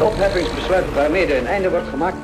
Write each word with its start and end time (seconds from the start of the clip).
Het 0.00 0.08
opheffingsbesluit 0.08 0.94
waarmee 0.94 1.38
een 1.38 1.46
einde 1.46 1.70
wordt 1.70 1.88
gemaakt 1.88 2.16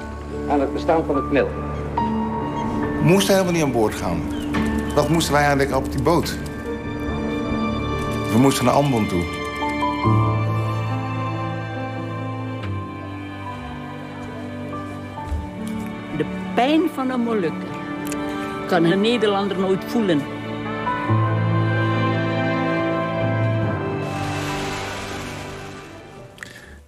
aan 0.49 0.61
het 0.61 0.73
bestaan 0.73 1.04
van 1.04 1.17
het. 1.17 1.30
We 1.30 3.03
moesten 3.03 3.33
helemaal 3.33 3.54
niet 3.54 3.62
aan 3.62 3.72
boord 3.72 3.95
gaan. 3.95 4.22
Wat 4.95 5.09
moesten 5.09 5.33
wij 5.33 5.43
eigenlijk 5.43 5.77
op 5.77 5.93
die 5.93 6.03
boot? 6.03 6.37
We 8.33 8.39
moesten 8.39 8.65
naar 8.65 8.75
Ambon 8.75 9.07
toe. 9.07 9.23
De 16.16 16.24
pijn 16.54 16.82
van 16.95 17.11
een 17.11 17.20
Molukker 17.20 17.68
kan 18.66 18.84
een 18.84 19.00
Nederlander 19.00 19.58
nooit 19.58 19.84
voelen. 19.84 20.36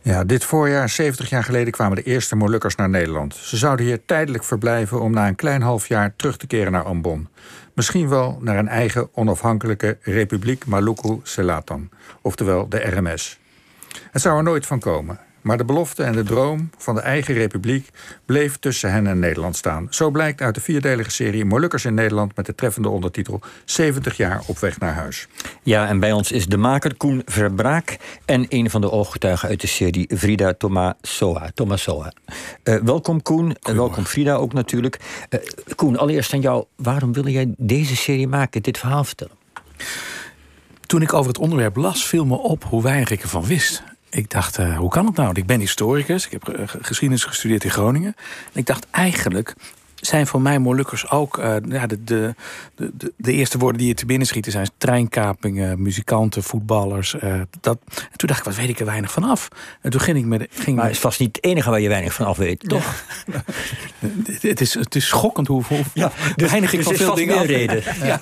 Ja, 0.08 0.24
dit 0.24 0.44
voorjaar, 0.44 0.88
70 0.88 1.28
jaar 1.28 1.44
geleden, 1.44 1.72
kwamen 1.72 1.96
de 1.96 2.02
eerste 2.02 2.36
Molukkers 2.36 2.74
naar 2.74 2.88
Nederland. 2.88 3.34
Ze 3.34 3.56
zouden 3.56 3.86
hier 3.86 4.04
tijdelijk 4.04 4.44
verblijven 4.44 5.00
om 5.00 5.12
na 5.12 5.28
een 5.28 5.34
klein 5.34 5.62
half 5.62 5.88
jaar 5.88 6.16
terug 6.16 6.36
te 6.36 6.46
keren 6.46 6.72
naar 6.72 6.82
Ambon. 6.82 7.28
Misschien 7.74 8.08
wel 8.08 8.38
naar 8.40 8.58
een 8.58 8.68
eigen 8.68 9.08
onafhankelijke 9.14 9.98
Republiek 10.00 10.66
Maluku 10.66 11.20
Selatan, 11.22 11.88
oftewel 12.22 12.68
de 12.68 12.78
RMS. 12.78 13.38
Het 14.10 14.22
zou 14.22 14.36
er 14.36 14.42
nooit 14.42 14.66
van 14.66 14.78
komen. 14.78 15.18
Maar 15.48 15.56
de 15.56 15.64
belofte 15.64 16.02
en 16.02 16.12
de 16.12 16.22
droom 16.22 16.70
van 16.78 16.94
de 16.94 17.00
eigen 17.00 17.34
republiek 17.34 17.88
bleef 18.24 18.56
tussen 18.56 18.92
hen 18.92 19.06
en 19.06 19.18
Nederland 19.18 19.56
staan. 19.56 19.86
Zo 19.90 20.10
blijkt 20.10 20.40
uit 20.40 20.54
de 20.54 20.60
vierdelige 20.60 21.10
serie 21.10 21.44
Molukkers 21.44 21.84
in 21.84 21.94
Nederland 21.94 22.36
met 22.36 22.46
de 22.46 22.54
treffende 22.54 22.88
ondertitel 22.88 23.40
70 23.64 24.16
jaar 24.16 24.42
op 24.46 24.58
weg 24.58 24.78
naar 24.78 24.94
huis. 24.94 25.28
Ja, 25.62 25.88
en 25.88 26.00
bij 26.00 26.12
ons 26.12 26.32
is 26.32 26.46
de 26.46 26.56
maker 26.56 26.96
Koen 26.96 27.22
Verbraak 27.24 27.96
en 28.24 28.46
een 28.48 28.70
van 28.70 28.80
de 28.80 28.90
ooggetuigen 28.90 29.48
uit 29.48 29.60
de 29.60 29.66
serie 29.66 30.16
Frida 30.16 30.54
Tomasoa. 30.54 31.50
Tomasoa. 31.54 32.12
Uh, 32.64 32.76
welkom 32.76 33.22
Koen, 33.22 33.56
en 33.62 33.76
welkom 33.76 34.04
Frida 34.04 34.34
ook 34.34 34.52
natuurlijk. 34.52 35.00
Uh, 35.30 35.40
Koen, 35.74 35.96
allereerst 35.96 36.32
aan 36.32 36.40
jou, 36.40 36.64
waarom 36.76 37.12
wilde 37.12 37.30
jij 37.30 37.54
deze 37.56 37.96
serie 37.96 38.28
maken, 38.28 38.62
dit 38.62 38.78
verhaal 38.78 39.04
vertellen? 39.04 39.36
Toen 40.86 41.02
ik 41.02 41.12
over 41.12 41.28
het 41.28 41.38
onderwerp 41.38 41.76
las, 41.76 42.06
viel 42.06 42.24
me 42.24 42.36
op 42.36 42.64
hoe 42.64 42.82
weinig 42.82 43.10
ik 43.10 43.22
ervan 43.22 43.44
wist 43.44 43.82
ik 44.10 44.30
dacht, 44.30 44.58
uh, 44.58 44.78
hoe 44.78 44.90
kan 44.90 45.06
het 45.06 45.16
nou? 45.16 45.32
Ik 45.34 45.46
ben 45.46 45.60
historicus, 45.60 46.26
ik 46.26 46.30
heb 46.30 46.68
geschiedenis 46.82 47.24
gestudeerd 47.24 47.64
in 47.64 47.70
Groningen. 47.70 48.14
En 48.52 48.60
ik 48.60 48.66
dacht 48.66 48.86
eigenlijk 48.90 49.54
zijn 50.00 50.26
voor 50.26 50.40
mij 50.40 50.58
Molukkers 50.58 51.10
ook 51.10 51.38
uh, 51.38 51.56
ja, 51.68 51.86
de, 51.86 52.04
de, 52.04 52.34
de, 52.74 53.12
de, 53.16 53.32
eerste 53.32 53.58
woorden 53.58 53.78
die 53.78 53.88
je 53.88 53.94
te 53.94 54.06
binnen 54.06 54.26
schieten 54.26 54.52
zijn 54.52 54.68
treinkapingen, 54.78 55.82
muzikanten, 55.82 56.42
voetballers. 56.42 57.14
Uh, 57.14 57.40
dat. 57.60 57.78
En 57.94 58.16
toen 58.16 58.28
dacht 58.28 58.38
ik, 58.38 58.44
wat 58.44 58.54
weet 58.54 58.68
ik 58.68 58.80
er 58.80 58.86
weinig 58.86 59.12
van 59.12 59.24
af? 59.24 59.48
En 59.80 59.90
toen 59.90 60.00
ging 60.00 60.18
ik 60.18 60.24
met. 60.24 60.46
Ging 60.50 60.76
maar 60.76 60.84
het 60.84 60.94
is 60.94 61.00
vast 61.00 61.20
niet 61.20 61.36
het 61.36 61.44
enige 61.44 61.70
waar 61.70 61.80
je 61.80 61.88
weinig 61.88 62.14
van 62.14 62.26
af 62.26 62.36
weet, 62.36 62.68
toch? 62.68 63.04
het, 64.40 64.60
is, 64.60 64.74
het 64.74 64.94
is 64.94 65.06
schokkend 65.06 65.46
hoe, 65.46 65.62
hoe 65.64 65.82
ja, 65.94 66.12
dus, 66.36 66.50
weinig 66.50 66.72
ik 66.72 66.78
dus 66.78 66.86
van 66.86 66.96
veel 66.96 67.14
dingen 67.14 67.38
af. 67.38 67.46
reden. 67.46 67.82
ja. 68.02 68.20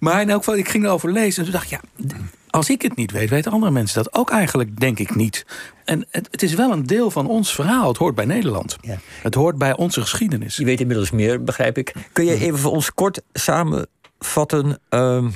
Maar 0.00 0.20
in 0.20 0.30
elk 0.30 0.38
geval, 0.38 0.56
ik 0.58 0.68
ging 0.68 0.84
erover 0.84 1.12
lezen 1.12 1.38
en 1.38 1.50
toen 1.50 1.60
dacht 1.60 1.72
ik, 1.72 1.80
ja 1.80 2.06
als 2.54 2.70
ik 2.70 2.82
het 2.82 2.96
niet 2.96 3.10
weet, 3.10 3.30
weten 3.30 3.52
andere 3.52 3.72
mensen 3.72 4.02
dat 4.02 4.14
ook 4.14 4.30
eigenlijk, 4.30 4.80
denk 4.80 4.98
ik 4.98 5.14
niet. 5.14 5.46
En 5.84 6.06
het, 6.10 6.28
het 6.30 6.42
is 6.42 6.54
wel 6.54 6.72
een 6.72 6.86
deel 6.86 7.10
van 7.10 7.26
ons 7.26 7.54
verhaal. 7.54 7.88
Het 7.88 7.96
hoort 7.96 8.14
bij 8.14 8.24
Nederland. 8.24 8.76
Ja. 8.80 8.98
Het 9.22 9.34
hoort 9.34 9.58
bij 9.58 9.76
onze 9.76 10.00
geschiedenis. 10.00 10.56
Je 10.56 10.64
weet 10.64 10.80
inmiddels 10.80 11.10
meer, 11.10 11.44
begrijp 11.44 11.78
ik. 11.78 11.94
Kun 12.12 12.24
je 12.24 12.34
even 12.40 12.58
voor 12.58 12.72
ons 12.72 12.94
kort 12.94 13.22
samenvatten. 13.32 14.78
Uh, 14.90 15.26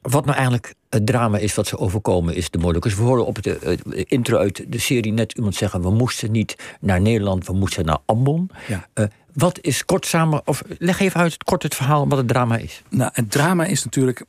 wat 0.00 0.24
nou 0.24 0.36
eigenlijk 0.36 0.74
het 0.88 1.06
drama 1.06 1.38
is 1.38 1.54
wat 1.54 1.66
ze 1.66 1.78
overkomen 1.78 2.34
is 2.34 2.50
de 2.50 2.58
Molukkers. 2.58 2.94
We 2.94 3.02
horen 3.02 3.26
op 3.26 3.42
de 3.42 4.04
intro 4.08 4.36
uit 4.36 4.64
de 4.68 4.78
serie 4.78 5.12
net 5.12 5.32
iemand 5.32 5.54
zeggen... 5.54 5.82
we 5.82 5.90
moesten 5.90 6.30
niet 6.30 6.56
naar 6.80 7.00
Nederland, 7.00 7.46
we 7.46 7.52
moesten 7.52 7.84
naar 7.84 7.98
Ambon. 8.06 8.50
Ja. 8.68 8.88
Uh, 8.94 9.06
wat 9.32 9.58
is 9.60 9.84
kort 9.84 10.06
samen, 10.06 10.42
of 10.44 10.62
leg 10.78 11.00
even 11.00 11.20
uit 11.20 11.44
kort 11.44 11.62
het 11.62 11.74
verhaal 11.74 12.08
wat 12.08 12.18
het 12.18 12.28
drama 12.28 12.56
is. 12.56 12.82
Nou, 12.88 13.10
het 13.14 13.30
drama 13.30 13.64
is 13.64 13.84
natuurlijk. 13.84 14.24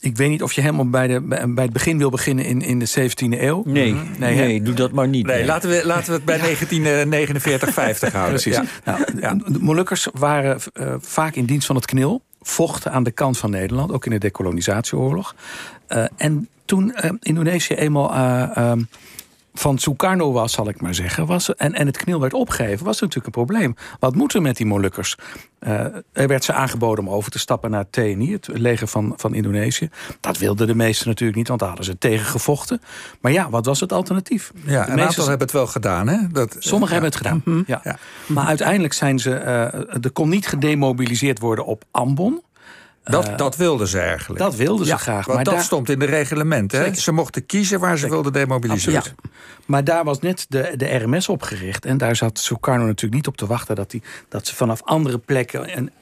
Ik 0.00 0.16
weet 0.16 0.28
niet 0.28 0.42
of 0.42 0.52
je 0.52 0.60
helemaal 0.60 0.90
bij, 0.90 1.06
de, 1.06 1.20
bij 1.48 1.64
het 1.64 1.72
begin 1.72 1.98
wil 1.98 2.10
beginnen 2.10 2.44
in, 2.44 2.60
in 2.60 2.78
de 2.78 2.88
17e 2.88 3.40
eeuw. 3.40 3.62
Nee, 3.66 3.92
mhm. 3.92 4.04
nee, 4.18 4.36
nee 4.36 4.62
doe 4.62 4.74
dat 4.74 4.92
maar 4.92 5.08
niet. 5.08 5.26
Nee, 5.26 5.44
Laten, 5.44 5.70
we, 5.70 5.82
laten 5.84 6.06
we 6.06 6.12
het 6.12 6.24
bij 6.24 6.38
1949, 6.46 7.72
50 7.72 8.12
houden. 8.12 8.34
Precies. 8.40 8.60
Nou, 8.84 9.04
ja. 9.20 9.34
De 9.34 9.58
Molukkers 9.58 10.08
waren 10.12 10.58
uh, 10.74 10.94
vaak 10.98 11.34
in 11.34 11.44
dienst 11.44 11.66
van 11.66 11.76
het 11.76 11.86
knil 11.86 12.22
vochten 12.40 12.92
aan 12.92 13.02
de 13.02 13.10
kant 13.10 13.38
van 13.38 13.50
Nederland, 13.50 13.92
ook 13.92 14.04
in 14.04 14.10
de 14.10 14.18
decolonisatieoorlog. 14.18 15.34
Uh, 15.88 16.04
en 16.16 16.48
toen 16.64 16.94
uh, 17.04 17.10
Indonesië 17.20 17.74
eenmaal 17.74 18.14
uh, 18.14 18.72
van 19.58 19.78
Sukarno 19.78 20.32
was, 20.32 20.52
zal 20.52 20.68
ik 20.68 20.80
maar 20.80 20.94
zeggen, 20.94 21.26
was, 21.26 21.54
en, 21.54 21.74
en 21.74 21.86
het 21.86 21.96
knil 21.96 22.20
werd 22.20 22.34
opgegeven, 22.34 22.84
was 22.84 23.00
natuurlijk 23.00 23.26
een 23.26 23.44
probleem. 23.44 23.74
Wat 23.98 24.14
moeten 24.14 24.38
we 24.38 24.42
met 24.42 24.56
die 24.56 24.66
Molukkers? 24.66 25.16
Uh, 25.60 25.80
er 26.12 26.28
werd 26.28 26.44
ze 26.44 26.52
aangeboden 26.52 27.06
om 27.06 27.10
over 27.10 27.30
te 27.30 27.38
stappen 27.38 27.70
naar 27.70 27.90
TNI, 27.90 28.32
het 28.32 28.48
leger 28.52 28.86
van, 28.86 29.12
van 29.16 29.34
Indonesië. 29.34 29.90
Dat 30.20 30.38
wilden 30.38 30.66
de 30.66 30.74
meesten 30.74 31.08
natuurlijk 31.08 31.38
niet, 31.38 31.48
want 31.48 31.60
daar 31.60 31.68
hadden 31.68 31.86
ze 31.86 31.98
tegen 31.98 32.26
gevochten. 32.26 32.80
Maar 33.20 33.32
ja, 33.32 33.50
wat 33.50 33.66
was 33.66 33.80
het 33.80 33.92
alternatief? 33.92 34.52
Ja, 34.64 34.84
de 34.84 34.92
een 34.92 35.00
aantal 35.00 35.28
hebben 35.28 35.46
het 35.46 35.56
wel 35.56 35.66
gedaan, 35.66 36.08
hè? 36.08 36.28
Dat, 36.32 36.56
Sommigen 36.58 36.92
hebben 36.92 37.10
het 37.10 37.20
gedaan, 37.20 37.42
mhm. 37.44 37.62
ja. 37.66 37.80
ja. 37.84 37.98
Maar 38.26 38.46
uiteindelijk 38.46 38.92
zijn 38.92 39.18
ze, 39.18 39.30
uh, 39.30 40.04
er 40.04 40.10
kon 40.12 40.28
niet 40.28 40.46
gedemobiliseerd 40.46 41.38
worden 41.38 41.64
op 41.64 41.84
Ambon. 41.90 42.42
Dat, 43.10 43.28
uh, 43.28 43.36
dat 43.36 43.56
wilden 43.56 43.88
ze 43.88 43.98
eigenlijk. 43.98 44.40
Dat 44.40 44.54
wilden 44.56 44.86
ze 44.86 44.92
ja, 44.92 44.98
graag. 44.98 45.26
Maar 45.26 45.44
dat 45.44 45.54
daar... 45.54 45.62
stond 45.62 45.90
in 45.90 45.98
de 45.98 46.04
reglementen. 46.04 46.96
Ze 46.96 47.12
mochten 47.12 47.46
kiezen 47.46 47.80
waar 47.80 47.98
ze 47.98 48.08
wilden 48.08 48.32
demobiliseren. 48.32 49.02
Ja. 49.04 49.30
Maar 49.66 49.84
daar 49.84 50.04
was 50.04 50.20
net 50.20 50.46
de, 50.48 50.72
de 50.76 50.96
RMS 50.96 51.28
opgericht. 51.28 51.84
En 51.84 51.98
daar 51.98 52.16
zat 52.16 52.38
Sukarno 52.38 52.84
natuurlijk 52.84 53.14
niet 53.14 53.26
op 53.26 53.36
te 53.36 53.46
wachten... 53.46 53.74
dat, 53.74 53.90
die, 53.90 54.02
dat 54.28 54.46
ze 54.46 54.54
vanaf 54.54 54.82
andere 54.82 55.18
plekken 55.18 55.68
en, 55.68 55.92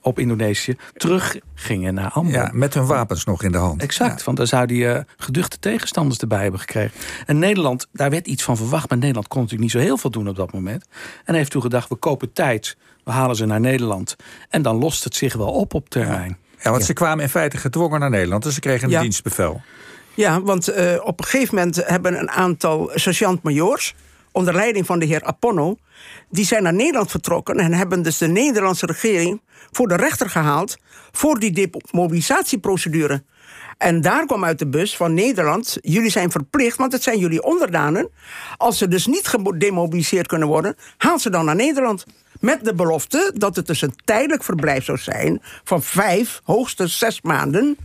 op 0.00 0.18
Indonesië 0.18 0.76
terug 0.92 1.36
gingen 1.54 1.94
naar 1.94 2.10
Ambon. 2.10 2.32
Ja, 2.32 2.50
met 2.52 2.74
hun 2.74 2.86
wapens 2.86 3.24
nog 3.24 3.42
in 3.42 3.52
de 3.52 3.58
hand. 3.58 3.82
Exact, 3.82 4.18
ja. 4.18 4.24
want 4.24 4.36
daar 4.36 4.46
zou 4.46 4.66
die 4.66 4.84
uh, 4.84 4.98
geduchte 5.16 5.58
tegenstanders 5.58 6.18
erbij 6.18 6.42
hebben 6.42 6.60
gekregen. 6.60 7.00
En 7.26 7.38
Nederland, 7.38 7.86
daar 7.92 8.10
werd 8.10 8.26
iets 8.26 8.42
van 8.42 8.56
verwacht... 8.56 8.88
maar 8.88 8.98
Nederland 8.98 9.28
kon 9.28 9.42
natuurlijk 9.42 9.72
niet 9.72 9.82
zo 9.82 9.86
heel 9.86 9.96
veel 9.96 10.10
doen 10.10 10.28
op 10.28 10.36
dat 10.36 10.52
moment. 10.52 10.84
En 11.24 11.34
heeft 11.34 11.50
toen 11.50 11.62
gedacht, 11.62 11.88
we 11.88 11.96
kopen 11.96 12.32
tijd... 12.32 12.76
We 13.04 13.10
halen 13.10 13.36
ze 13.36 13.46
naar 13.46 13.60
Nederland. 13.60 14.16
En 14.48 14.62
dan 14.62 14.76
lost 14.76 15.04
het 15.04 15.14
zich 15.14 15.34
wel 15.34 15.52
op 15.52 15.74
op 15.74 15.88
terrein. 15.88 16.36
Ja, 16.62 16.70
want 16.70 16.84
ze 16.84 16.92
kwamen 16.92 17.24
in 17.24 17.30
feite 17.30 17.56
gedwongen 17.56 18.00
naar 18.00 18.10
Nederland. 18.10 18.42
Dus 18.42 18.54
ze 18.54 18.60
kregen 18.60 18.84
een 18.84 18.90
ja. 18.90 19.00
dienstbevel. 19.00 19.62
Ja, 20.14 20.42
want 20.42 20.68
uh, 20.68 20.94
op 21.02 21.18
een 21.18 21.24
gegeven 21.26 21.54
moment 21.54 21.76
hebben 21.76 22.18
een 22.18 22.30
aantal 22.30 22.90
sergeant-majoors... 22.94 23.94
onder 24.32 24.54
leiding 24.54 24.86
van 24.86 24.98
de 24.98 25.06
heer 25.06 25.24
Apono... 25.24 25.76
die 26.28 26.44
zijn 26.44 26.62
naar 26.62 26.74
Nederland 26.74 27.10
vertrokken... 27.10 27.56
en 27.56 27.72
hebben 27.72 28.02
dus 28.02 28.18
de 28.18 28.26
Nederlandse 28.26 28.86
regering 28.86 29.40
voor 29.70 29.88
de 29.88 29.96
rechter 29.96 30.30
gehaald... 30.30 30.76
voor 31.10 31.38
die 31.38 31.70
demobilisatieprocedure. 31.90 33.22
En 33.78 34.00
daar 34.00 34.26
kwam 34.26 34.44
uit 34.44 34.58
de 34.58 34.68
bus 34.68 34.96
van 34.96 35.14
Nederland... 35.14 35.78
jullie 35.80 36.10
zijn 36.10 36.30
verplicht, 36.30 36.76
want 36.76 36.92
het 36.92 37.02
zijn 37.02 37.18
jullie 37.18 37.42
onderdanen... 37.42 38.08
als 38.56 38.78
ze 38.78 38.88
dus 38.88 39.06
niet 39.06 39.26
gedemobiliseerd 39.26 40.26
kunnen 40.26 40.48
worden... 40.48 40.76
haal 40.96 41.18
ze 41.18 41.30
dan 41.30 41.44
naar 41.44 41.56
Nederland. 41.56 42.04
Met 42.40 42.64
de 42.64 42.74
belofte 42.74 43.32
dat 43.34 43.56
het 43.56 43.66
dus 43.66 43.82
een 43.82 43.94
tijdelijk 44.04 44.44
verblijf 44.44 44.84
zou 44.84 44.98
zijn... 44.98 45.42
van 45.64 45.82
vijf, 45.82 46.40
hoogstens 46.44 46.98
zes 46.98 47.20
maanden. 47.20 47.76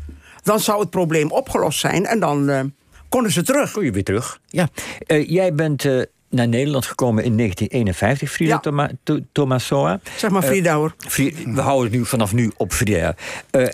Dan 0.43 0.59
zou 0.59 0.79
het 0.79 0.89
probleem 0.89 1.31
opgelost 1.31 1.79
zijn 1.79 2.05
en 2.05 2.19
dan 2.19 2.49
uh, 2.49 2.59
konden 3.09 3.31
ze 3.31 3.43
terug. 3.43 3.71
Kon 3.71 3.83
je 3.83 3.91
weer 3.91 4.03
terug, 4.03 4.39
ja. 4.47 4.69
Uh, 5.07 5.29
jij 5.29 5.53
bent... 5.53 5.83
Uh 5.83 6.01
naar 6.35 6.47
Nederland 6.47 6.85
gekomen 6.85 7.23
in 7.23 7.37
1951, 7.37 8.31
Frida 8.31 8.53
ja. 8.53 8.59
Toma, 8.59 8.89
Tomasoa. 9.31 9.99
Zeg 10.17 10.31
maar 10.31 10.43
Frida 10.43 10.71
uh, 10.71 10.75
hoor. 10.75 10.95
we 11.45 11.61
houden 11.61 11.91
het 11.91 11.99
nu 11.99 12.05
vanaf 12.05 12.33
nu 12.33 12.51
op 12.57 12.73
Frida. 12.73 13.15
Uh, 13.51 13.67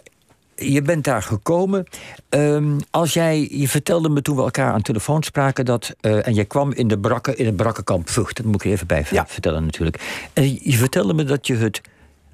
je 0.61 0.81
bent 0.81 1.03
daar 1.03 1.23
gekomen. 1.23 1.85
Um, 2.29 2.79
als 2.89 3.13
jij, 3.13 3.47
je 3.51 3.67
vertelde 3.67 4.09
me 4.09 4.21
toen 4.21 4.35
we 4.35 4.41
elkaar 4.41 4.73
aan 4.73 4.81
telefoon 4.81 5.23
spraken 5.23 5.65
dat. 5.65 5.93
Uh, 6.01 6.27
en 6.27 6.33
jij 6.33 6.45
kwam 6.45 6.71
in 6.71 6.87
de 6.87 6.99
brakke, 6.99 7.35
in 7.35 7.45
het 7.45 7.55
brakkenkamp 7.55 8.09
Vught. 8.09 8.37
Dat 8.37 8.45
moet 8.45 8.55
ik 8.55 8.63
er 8.63 8.71
even 8.71 8.87
bij 8.87 9.05
ja. 9.11 9.25
vertellen 9.27 9.65
natuurlijk. 9.65 10.27
En 10.33 10.59
je 10.61 10.77
vertelde 10.77 11.13
me 11.13 11.23
dat 11.23 11.47
je 11.47 11.55
het. 11.55 11.81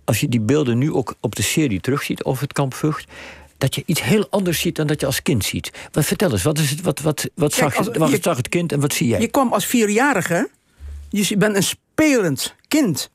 Als 0.04 0.20
je 0.20 0.30
die 0.30 0.40
beelden 0.40 0.78
nu 0.78 0.94
ook 0.94 1.16
op 1.20 1.36
de 1.36 1.42
serie 1.42 1.80
terugziet 1.80 2.24
over 2.24 2.44
het 2.44 2.54
kamp 2.54 2.74
Vught 2.74 3.06
dat 3.58 3.76
je 3.76 3.84
iets 3.86 4.04
heel 4.04 4.28
anders 4.30 4.60
ziet 4.60 4.76
dan 4.76 4.88
dat 4.88 5.00
je 5.00 5.06
als 5.06 5.22
kind 5.22 5.46
ziet. 5.46 5.72
Wat 5.92 6.06
vertel 6.06 6.32
eens, 6.32 6.44
wat, 6.44 6.58
is 6.58 6.70
het, 6.70 6.82
wat, 6.82 7.00
wat, 7.00 7.30
wat, 7.36 7.56
Kijk, 7.56 7.74
zag, 7.74 7.88
als, 7.88 7.98
wat 7.98 8.10
je, 8.10 8.20
zag 8.22 8.38
het 8.38 8.50
kind 8.50 8.72
en 8.72 8.80
wat 8.80 8.94
zie 8.94 9.08
jij? 9.08 9.20
Je 9.20 9.28
kwam 9.28 9.54
als 9.54 9.66
vierjarige, 9.66 10.50
je 11.10 11.38
bent 11.38 11.56
een 11.56 11.64
spelend 11.64 12.56
kind. 12.68 13.10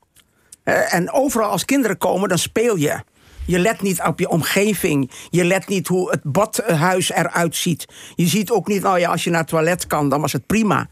En 0.63 1.11
overal 1.11 1.49
als 1.49 1.65
kinderen 1.65 1.97
komen, 1.97 2.29
dan 2.29 2.37
speel 2.37 2.75
je. 2.75 3.03
Je 3.45 3.59
let 3.59 3.81
niet 3.81 4.01
op 4.01 4.19
je 4.19 4.29
omgeving. 4.29 5.11
Je 5.29 5.43
let 5.43 5.67
niet 5.67 5.87
hoe 5.87 6.11
het 6.11 6.23
badhuis 6.23 7.11
eruit 7.11 7.55
ziet. 7.55 7.85
Je 8.15 8.27
ziet 8.27 8.51
ook 8.51 8.67
niet, 8.67 8.81
nou 8.81 8.99
ja, 8.99 9.11
als 9.11 9.23
je 9.23 9.29
naar 9.29 9.39
het 9.39 9.49
toilet 9.49 9.87
kan, 9.87 10.09
dan 10.09 10.21
was 10.21 10.33
het 10.33 10.45
prima. 10.45 10.89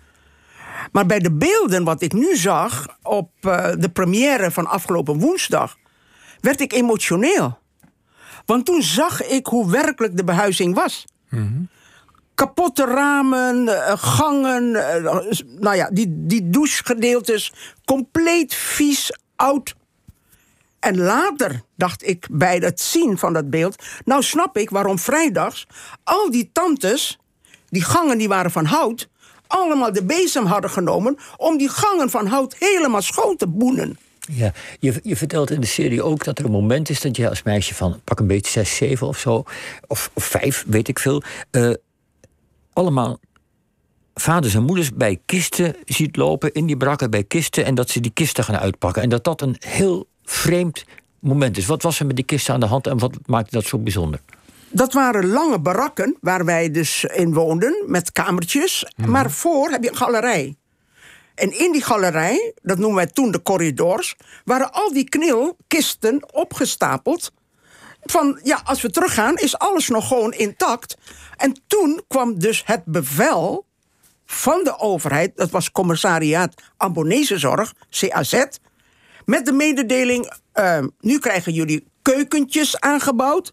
Maar 0.92 1.06
bij 1.06 1.20
de 1.20 1.32
beelden 1.32 1.84
wat 1.84 2.02
ik 2.02 2.14
nu 2.14 2.36
zag 2.36 2.98
op 3.02 3.32
uh, 3.42 3.70
de 3.78 3.90
première 3.90 4.52
van 4.52 4.68
afgelopen 4.68 5.20
woensdag, 5.20 5.78
werd 6.40 6.62
ik 6.62 6.74
emotioneel. 6.74 7.60
Want 8.46 8.66
toen 8.66 8.82
zag 8.82 9.24
ik 9.24 9.46
hoe 9.46 9.72
werkelijk 9.72 10.18
de 10.18 10.24
behuizing 10.24 10.76
was. 10.76 11.06
Mm 11.30 11.40
-hmm. 11.40 11.70
kapotte 12.36 12.86
ramen, 12.86 13.86
eh, 13.86 13.94
gangen, 13.98 14.76
eh, 14.76 15.40
nou 15.60 15.76
ja, 15.76 15.90
die, 15.94 16.08
die 16.10 16.50
douchegedeeltes, 16.50 17.54
compleet 17.86 18.54
vies, 18.54 19.20
oud. 19.36 19.76
En 20.82 20.98
later 20.98 21.62
dacht 21.76 22.08
ik 22.08 22.28
bij 22.32 22.58
het 22.58 22.82
zien 22.82 23.18
van 23.18 23.34
dat 23.34 23.50
beeld, 23.50 23.84
nou 24.06 24.22
snap 24.24 24.58
ik 24.58 24.70
waarom 24.70 25.00
vrijdags 25.00 25.68
al 26.04 26.32
die 26.32 26.50
tantes, 26.54 27.20
die 27.70 27.84
gangen 27.84 28.18
die 28.18 28.28
waren 28.28 28.52
van 28.52 28.66
hout, 28.66 29.10
allemaal 29.48 29.94
de 29.94 30.04
bezem 30.04 30.46
hadden 30.46 30.70
genomen 30.70 31.18
om 31.38 31.58
die 31.58 31.70
gangen 31.70 32.10
van 32.10 32.28
hout 32.28 32.56
helemaal 32.60 33.02
schoon 33.02 33.38
te 33.38 33.48
boenen. 33.48 33.98
Ja, 34.20 34.54
je, 34.80 35.00
je 35.04 35.16
vertelt 35.16 35.52
in 35.52 35.62
de 35.62 35.68
serie 35.68 36.04
ook 36.04 36.24
dat 36.24 36.40
er 36.40 36.46
een 36.46 36.52
moment 36.52 36.90
is 36.90 37.02
dat 37.02 37.16
je 37.16 37.30
als 37.30 37.44
meisje 37.44 37.76
van 37.76 38.02
pak 38.04 38.20
een 38.20 38.28
beetje 38.28 38.52
6, 38.52 38.76
7 38.76 39.08
of 39.08 39.18
zo, 39.18 39.44
of, 39.88 40.12
of 40.14 40.24
5, 40.24 40.64
weet 40.68 40.88
ik 40.88 41.00
veel, 41.00 41.24
eh, 41.52 41.72
allemaal 42.74 43.20
vaders 44.14 44.54
en 44.54 44.64
moeders 44.64 44.94
bij 44.94 45.20
kisten 45.26 45.76
ziet 45.86 46.16
lopen, 46.16 46.54
in 46.54 46.66
die 46.66 46.78
brakken 46.78 47.10
bij 47.10 47.24
kisten, 47.24 47.66
en 47.66 47.76
dat 47.76 47.90
ze 47.90 48.00
die 48.00 48.12
kisten 48.12 48.44
gaan 48.44 48.58
uitpakken. 48.58 49.02
En 49.02 49.10
dat 49.10 49.24
dat 49.24 49.42
een 49.42 49.56
heel 49.60 50.10
vreemd 50.32 50.86
moment 51.20 51.58
is. 51.58 51.66
Wat 51.66 51.82
was 51.82 52.00
er 52.00 52.06
met 52.06 52.16
die 52.16 52.26
kisten 52.26 52.54
aan 52.54 52.60
de 52.60 52.66
hand 52.66 52.88
en 52.88 53.00
wat 53.00 53.18
maakte 53.26 53.56
dat 53.56 53.66
zo 53.66 53.78
bijzonder? 53.78 54.22
Dat 54.70 54.94
waren 54.94 55.28
lange 55.28 55.60
barakken 55.60 56.18
waar 56.22 56.46
wij 56.46 56.72
dus 56.72 57.04
in 57.04 57.34
woonden, 57.34 57.84
met 57.88 58.12
kamertjes. 58.12 58.86
Maar 59.06 59.32
voor 59.32 59.70
heb 59.70 59.84
je 59.84 59.90
een 59.90 59.96
galerij. 59.96 60.56
En 61.36 61.60
in 61.60 61.72
die 61.72 61.84
galerij, 61.84 62.54
dat 62.62 62.78
noemen 62.78 62.96
wij 62.96 63.08
toen 63.08 63.32
de 63.32 63.42
corridors, 63.42 64.16
waren 64.46 64.72
al 64.72 64.94
die 64.94 65.10
knilkisten 65.10 66.34
opgestapeld. 66.34 67.32
Van 68.02 68.40
ja, 68.44 68.62
als 68.64 68.82
we 68.82 68.90
teruggaan, 68.90 69.36
is 69.36 69.58
alles 69.58 69.88
nog 69.88 70.08
gewoon 70.08 70.34
intact. 70.34 70.98
En 71.38 71.62
toen 71.68 72.02
kwam 72.08 72.40
dus 72.40 72.64
het 72.66 72.86
bevel 72.86 73.66
van 74.26 74.64
de 74.64 74.80
overheid, 74.80 75.38
dat 75.38 75.50
was 75.50 75.72
Commissariaat 75.72 76.54
Abonneezorg, 76.78 77.74
CAZ, 77.90 78.44
met 79.32 79.46
de 79.46 79.52
mededeling: 79.52 80.34
eh, 80.52 80.84
nu 81.00 81.20
krijgen 81.20 81.54
jullie 81.54 81.88
keukentjes 82.02 82.80
aangebouwd. 82.80 83.52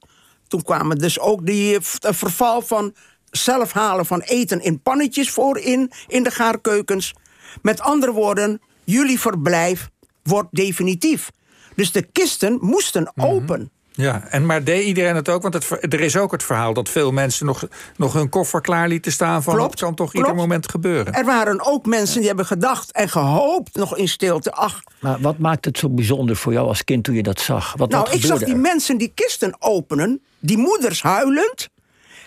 Toen 0.48 0.62
kwamen 0.62 0.98
dus 0.98 1.18
ook 1.18 1.46
die 1.46 1.76
eh, 1.76 1.82
eh, 2.00 2.12
verval 2.14 2.62
van 2.62 2.94
zelf 3.30 3.72
halen 3.72 4.06
van 4.06 4.20
eten 4.20 4.60
in 4.60 4.82
pannetjes 4.82 5.30
voorin 5.30 5.90
in 6.06 6.22
de 6.22 6.30
gaarkeukens. 6.30 7.14
Met 7.62 7.80
andere 7.80 8.12
woorden, 8.12 8.60
jullie 8.84 9.20
verblijf 9.20 9.90
wordt 10.22 10.48
definitief. 10.50 11.30
Dus 11.74 11.92
de 11.92 12.02
kisten 12.02 12.58
moesten 12.60 13.12
open. 13.16 13.70
Ja, 13.98 14.24
en 14.28 14.46
maar 14.46 14.64
deed 14.64 14.84
iedereen 14.84 15.14
het 15.16 15.28
ook? 15.28 15.42
Want 15.42 15.54
het, 15.54 15.92
er 15.92 16.00
is 16.00 16.16
ook 16.16 16.32
het 16.32 16.42
verhaal 16.42 16.74
dat 16.74 16.88
veel 16.88 17.12
mensen 17.12 17.46
nog, 17.46 17.64
nog 17.96 18.12
hun 18.12 18.28
koffer 18.28 18.60
klaar 18.60 18.88
lieten 18.88 19.12
staan. 19.12 19.42
Van 19.42 19.54
Klopt, 19.54 19.70
het 19.70 19.80
kan 19.80 19.94
toch 19.94 20.10
klopt. 20.10 20.26
ieder 20.26 20.40
moment 20.42 20.70
gebeuren. 20.70 21.14
Er 21.14 21.24
waren 21.24 21.66
ook 21.66 21.86
mensen 21.86 22.18
die 22.18 22.26
hebben 22.26 22.46
gedacht 22.46 22.92
en 22.92 23.08
gehoopt 23.08 23.76
nog 23.76 23.96
in 23.96 24.08
stilte. 24.08 24.52
Ach, 24.52 24.80
Maar 25.00 25.20
wat 25.20 25.38
maakt 25.38 25.64
het 25.64 25.78
zo 25.78 25.88
bijzonder 25.88 26.36
voor 26.36 26.52
jou 26.52 26.68
als 26.68 26.84
kind 26.84 27.04
toen 27.04 27.14
je 27.14 27.22
dat 27.22 27.40
zag? 27.40 27.74
Wat, 27.76 27.90
nou, 27.90 28.04
wat 28.04 28.14
ik 28.14 28.24
zag 28.24 28.38
die 28.38 28.54
er? 28.54 28.60
mensen 28.60 28.98
die 28.98 29.12
kisten 29.14 29.56
openen, 29.58 30.20
die 30.38 30.58
moeders 30.58 31.02
huilend. 31.02 31.68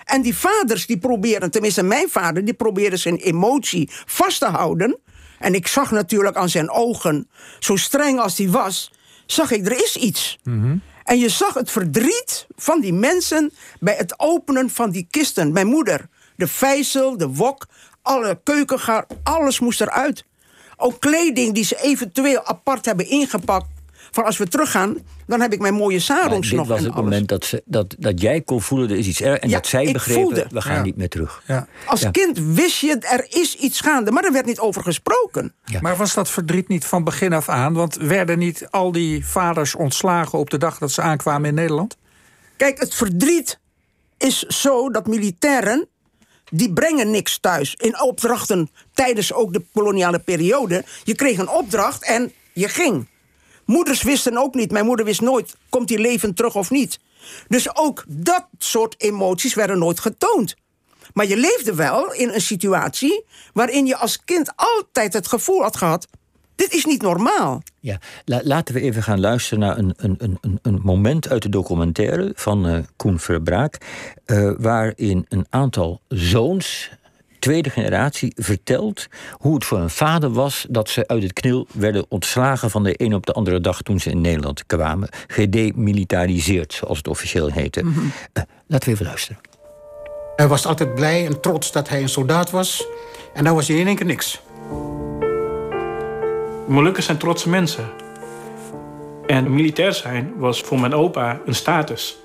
En 0.04 0.22
die 0.22 0.36
vaders 0.36 0.86
die 0.86 0.98
proberen, 0.98 1.52
tenminste 1.52 1.84
mijn 1.84 2.10
vader, 2.10 2.46
die 2.46 2.54
probeerde 2.54 2.98
zijn 2.98 3.16
emotie 3.16 3.90
vast 4.06 4.40
te 4.40 4.46
houden. 4.48 4.98
En 5.40 5.54
ik 5.56 5.68
zag 5.68 5.92
natuurlijk 5.92 6.36
aan 6.36 6.50
zijn 6.50 6.70
ogen, 6.70 7.30
zo 7.60 7.76
streng 7.76 8.20
als 8.20 8.38
hij 8.38 8.50
was, 8.50 8.92
zag 9.26 9.52
ik 9.52 9.66
er 9.66 9.84
is 9.84 9.96
iets. 9.98 10.38
En 11.04 11.20
je 11.20 11.30
zag 11.30 11.54
het 11.54 11.72
verdriet 11.72 12.48
van 12.56 12.82
die 12.82 12.94
mensen 12.94 13.54
bij 13.80 13.96
het 13.96 14.20
openen 14.20 14.70
van 14.70 14.92
die 14.92 15.08
kisten. 15.10 15.52
Mijn 15.52 15.68
moeder, 15.68 16.08
de 16.36 16.48
vijzel, 16.48 17.18
de 17.18 17.28
wok, 17.28 17.68
alle 18.02 18.40
keukengaar, 18.44 19.06
alles 19.24 19.60
moest 19.60 19.82
eruit. 19.82 20.26
Ook 20.78 21.00
kleding 21.00 21.54
die 21.54 21.64
ze 21.64 21.82
eventueel 21.82 22.46
apart 22.46 22.86
hebben 22.86 23.10
ingepakt. 23.10 23.66
Van 24.12 24.24
als 24.26 24.38
we 24.38 24.48
teruggaan, 24.48 24.98
dan 25.28 25.42
heb 25.42 25.54
ik 25.54 25.60
mijn 25.60 25.74
mooie 25.74 26.00
sarongs 26.00 26.50
dit 26.50 26.58
nog. 26.58 26.68
was 26.68 26.78
en 26.78 26.84
het 26.84 26.94
alles. 26.94 27.04
moment 27.06 27.28
dat, 27.28 27.46
ze, 27.46 27.62
dat, 27.66 27.96
dat 28.00 28.22
jij 28.22 28.42
kon 28.42 28.62
voelen, 28.62 28.90
er 28.90 28.98
is 28.98 29.08
iets 29.08 29.22
erg. 29.22 29.40
En 29.40 29.50
Ja, 29.50 29.56
dat 29.56 29.68
zij 29.68 29.92
begrepen, 29.92 30.22
voelde. 30.24 30.46
we 30.50 30.62
gaan 30.62 30.76
Ja. 30.76 30.82
niet 30.82 30.96
meer 30.98 31.10
terug. 31.10 31.44
Ja. 31.48 31.68
Als 31.86 32.02
Ja. 32.02 32.10
kind 32.12 32.40
wist 32.40 32.80
je, 32.80 32.98
er 33.00 33.26
is 33.30 33.56
iets 33.56 33.80
gaande, 33.82 34.12
maar 34.12 34.24
er 34.24 34.32
werd 34.32 34.46
niet 34.46 34.60
over 34.60 34.84
gesproken. 34.84 35.54
Maar 35.82 35.96
was 35.98 36.14
dat 36.14 36.30
verdriet 36.30 36.68
niet 36.68 36.86
van 36.86 37.04
begin 37.04 37.34
af 37.34 37.50
aan? 37.50 37.74
Want 37.74 37.96
werden 37.96 38.40
niet 38.40 38.68
al 38.70 38.92
die 38.92 39.26
vaders 39.26 39.76
ontslagen 39.76 40.40
op 40.40 40.50
de 40.50 40.58
dag 40.58 40.78
dat 40.78 40.92
ze 40.92 41.02
aankwamen 41.02 41.50
in 41.50 41.56
Nederland? 41.56 41.98
Kijk, 42.58 42.80
het 42.80 42.94
verdriet 42.96 43.60
is 44.18 44.40
zo 44.40 44.90
dat 44.90 45.08
militairen. 45.08 45.88
die 46.54 46.74
brengen 46.74 47.12
niks 47.12 47.38
thuis. 47.40 47.76
In 47.76 48.02
opdrachten 48.02 48.70
tijdens 48.94 49.34
ook 49.34 49.54
de 49.54 49.66
koloniale 49.74 50.20
periode. 50.20 50.84
Je 51.04 51.16
kreeg 51.16 51.38
een 51.38 51.50
opdracht 51.50 52.06
en 52.06 52.32
je 52.54 52.68
ging. 52.68 53.08
Moeders 53.72 54.04
wisten 54.04 54.38
ook 54.38 54.56
niet. 54.56 54.72
Mijn 54.72 54.86
moeder 54.86 55.06
wist 55.06 55.22
nooit: 55.22 55.56
komt 55.70 55.90
hij 55.90 55.98
levend 55.98 56.36
terug 56.36 56.56
of 56.56 56.70
niet. 56.70 57.00
Dus 57.48 57.76
ook 57.76 58.04
dat 58.08 58.48
soort 58.58 58.96
emoties 58.98 59.54
werden 59.54 59.80
nooit 59.80 60.00
getoond. 60.00 60.56
Maar 61.14 61.28
je 61.28 61.38
leefde 61.38 61.76
wel 61.76 62.14
in 62.14 62.30
een 62.30 62.42
situatie 62.42 63.24
waarin 63.54 63.86
je 63.86 63.98
als 63.98 64.24
kind 64.26 64.52
altijd 64.56 65.14
het 65.14 65.28
gevoel 65.28 65.62
had 65.62 65.78
gehad: 65.78 66.08
dit 66.56 66.74
is 66.74 66.86
niet 66.86 67.02
normaal. 67.02 67.62
Ja, 67.80 68.00
la- 68.26 68.42
laten 68.44 68.74
we 68.74 68.82
even 68.82 69.04
gaan 69.04 69.20
luisteren 69.20 69.60
naar 69.60 69.78
een, 69.78 69.94
een, 69.98 70.16
een, 70.42 70.60
een- 70.62 70.80
moment 70.84 71.30
uit 71.30 71.42
de 71.42 71.50
documentaire 71.50 72.32
van 72.36 72.68
eh, 72.68 72.80
Koen 72.96 73.20
Verbraak. 73.20 73.78
eh, 74.26 74.52
waarin 74.58 75.26
een 75.30 75.46
aantal 75.50 76.02
zoons, 76.08 76.90
tweede 77.42 77.70
generatie, 77.70 78.34
vertelt 78.36 79.08
hoe 79.32 79.54
het 79.54 79.66
voor 79.66 79.78
een 79.78 79.90
vader 79.90 80.32
was 80.32 80.66
dat 80.70 80.90
ze 80.90 81.08
uit 81.08 81.24
het 81.24 81.34
knil 81.34 81.68
werden 81.72 82.06
ontslagen 82.10 82.70
van 82.70 82.84
de 82.84 82.94
een 82.98 83.14
op 83.14 83.26
de 83.26 83.34
andere 83.34 83.62
dag 83.62 83.82
toen 83.82 84.00
ze 84.00 84.10
in 84.10 84.22
Nederland 84.22 84.66
kwamen. 84.66 85.10
Gedemilitariseerd, 85.28 86.74
zoals 86.74 86.98
het 86.98 87.08
officieel 87.08 87.52
heette. 87.52 87.80
Eh, 88.34 88.44
laten 88.68 88.88
we 88.88 88.94
even 88.94 89.06
luisteren. 89.06 89.42
Hij 90.36 90.48
was 90.48 90.66
altijd 90.66 90.96
blij 90.96 91.26
en 91.26 91.42
trots 91.42 91.72
dat 91.72 91.90
hij 91.90 92.02
een 92.02 92.10
soldaat 92.10 92.52
was. 92.52 92.88
En 93.34 93.44
dan 93.44 93.56
was 93.56 93.68
hij 93.68 93.78
in 93.78 93.88
één 93.88 93.96
keer 93.96 94.06
niks. 94.06 94.42
Molukkers 96.68 97.06
zijn 97.06 97.18
trotse 97.18 97.50
mensen. 97.50 97.90
En 99.28 99.54
militair 99.54 99.94
zijn 99.94 100.34
was 100.38 100.62
voor 100.62 100.80
mijn 100.80 100.94
opa 100.94 101.40
een 101.46 101.56
status. 101.56 102.18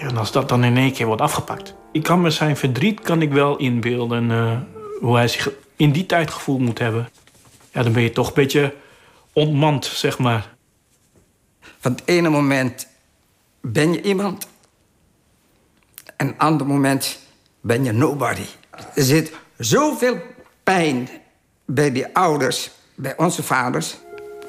En 0.00 0.16
als 0.16 0.32
dat 0.32 0.48
dan 0.48 0.64
in 0.64 0.76
één 0.76 0.92
keer 0.92 1.06
wordt 1.06 1.22
afgepakt. 1.22 1.74
Ik 1.92 2.02
kan 2.02 2.20
me 2.20 2.30
zijn 2.30 2.56
verdriet 2.56 3.00
kan 3.00 3.22
ik 3.22 3.32
wel 3.32 3.56
inbeelden. 3.56 4.30
eh, 4.30 4.58
hoe 5.00 5.14
hij 5.16 5.28
zich 5.28 5.50
in 5.76 5.92
die 5.92 6.06
tijd 6.06 6.30
gevoeld 6.30 6.60
moet 6.60 6.78
hebben. 6.78 7.08
Ja, 7.72 7.82
dan 7.82 7.92
ben 7.92 8.02
je 8.02 8.12
toch 8.12 8.28
een 8.28 8.34
beetje 8.34 8.74
ontmand, 9.32 9.84
zeg 9.84 10.18
maar. 10.18 10.54
Van 11.78 11.92
het 11.92 12.02
ene 12.04 12.28
moment 12.28 12.86
ben 13.60 13.92
je 13.92 14.02
iemand. 14.02 14.46
En 16.16 16.26
het 16.26 16.38
andere 16.38 16.70
moment 16.70 17.18
ben 17.60 17.84
je 17.84 17.92
nobody. 17.92 18.44
Er 18.94 19.02
zit 19.02 19.32
zoveel 19.58 20.18
pijn 20.64 21.08
bij 21.64 21.92
die 21.92 22.14
ouders, 22.14 22.70
bij 22.94 23.16
onze 23.16 23.42
vaders. 23.42 23.96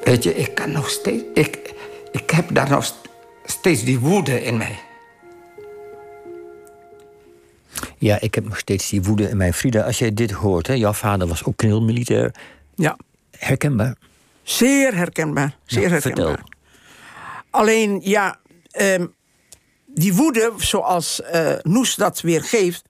Weet 0.04 0.22
je, 0.22 0.34
ik 0.36 0.54
kan 0.54 0.72
nog 0.72 0.90
steeds... 0.90 1.24
Ik, 1.34 1.74
ik 2.12 2.30
heb 2.30 2.54
daar 2.54 2.70
nog 2.70 2.84
st- 2.84 3.08
steeds 3.44 3.84
die 3.84 3.98
woede 3.98 4.42
in 4.44 4.56
mij. 4.56 4.78
Ja, 8.02 8.20
ik 8.20 8.34
heb 8.34 8.44
nog 8.44 8.58
steeds 8.58 8.88
die 8.88 9.02
woede 9.02 9.28
in 9.28 9.36
mijn 9.36 9.54
Frida. 9.54 9.82
Als 9.82 9.98
jij 9.98 10.14
dit 10.14 10.30
hoort, 10.30 10.66
hè, 10.66 10.72
jouw 10.72 10.92
vader 10.92 11.28
was 11.28 11.44
ook 11.44 11.56
knilmilitair. 11.56 12.34
Ja, 12.74 12.96
Herkenbaar. 13.38 13.96
zeer 14.42 14.94
herkenbaar. 14.94 15.56
Zeer 15.64 15.82
Ja, 15.82 15.88
herkenbaar. 15.88 16.26
vertel. 16.26 16.46
Alleen, 17.50 18.00
ja, 18.02 18.38
ehm, 18.70 19.06
die 19.86 20.14
woede, 20.14 20.52
zoals 20.56 21.22
eh 21.22 21.54
Noes 21.62 21.94
dat 21.94 22.20
weer 22.20 22.42
geeft, 22.42 22.82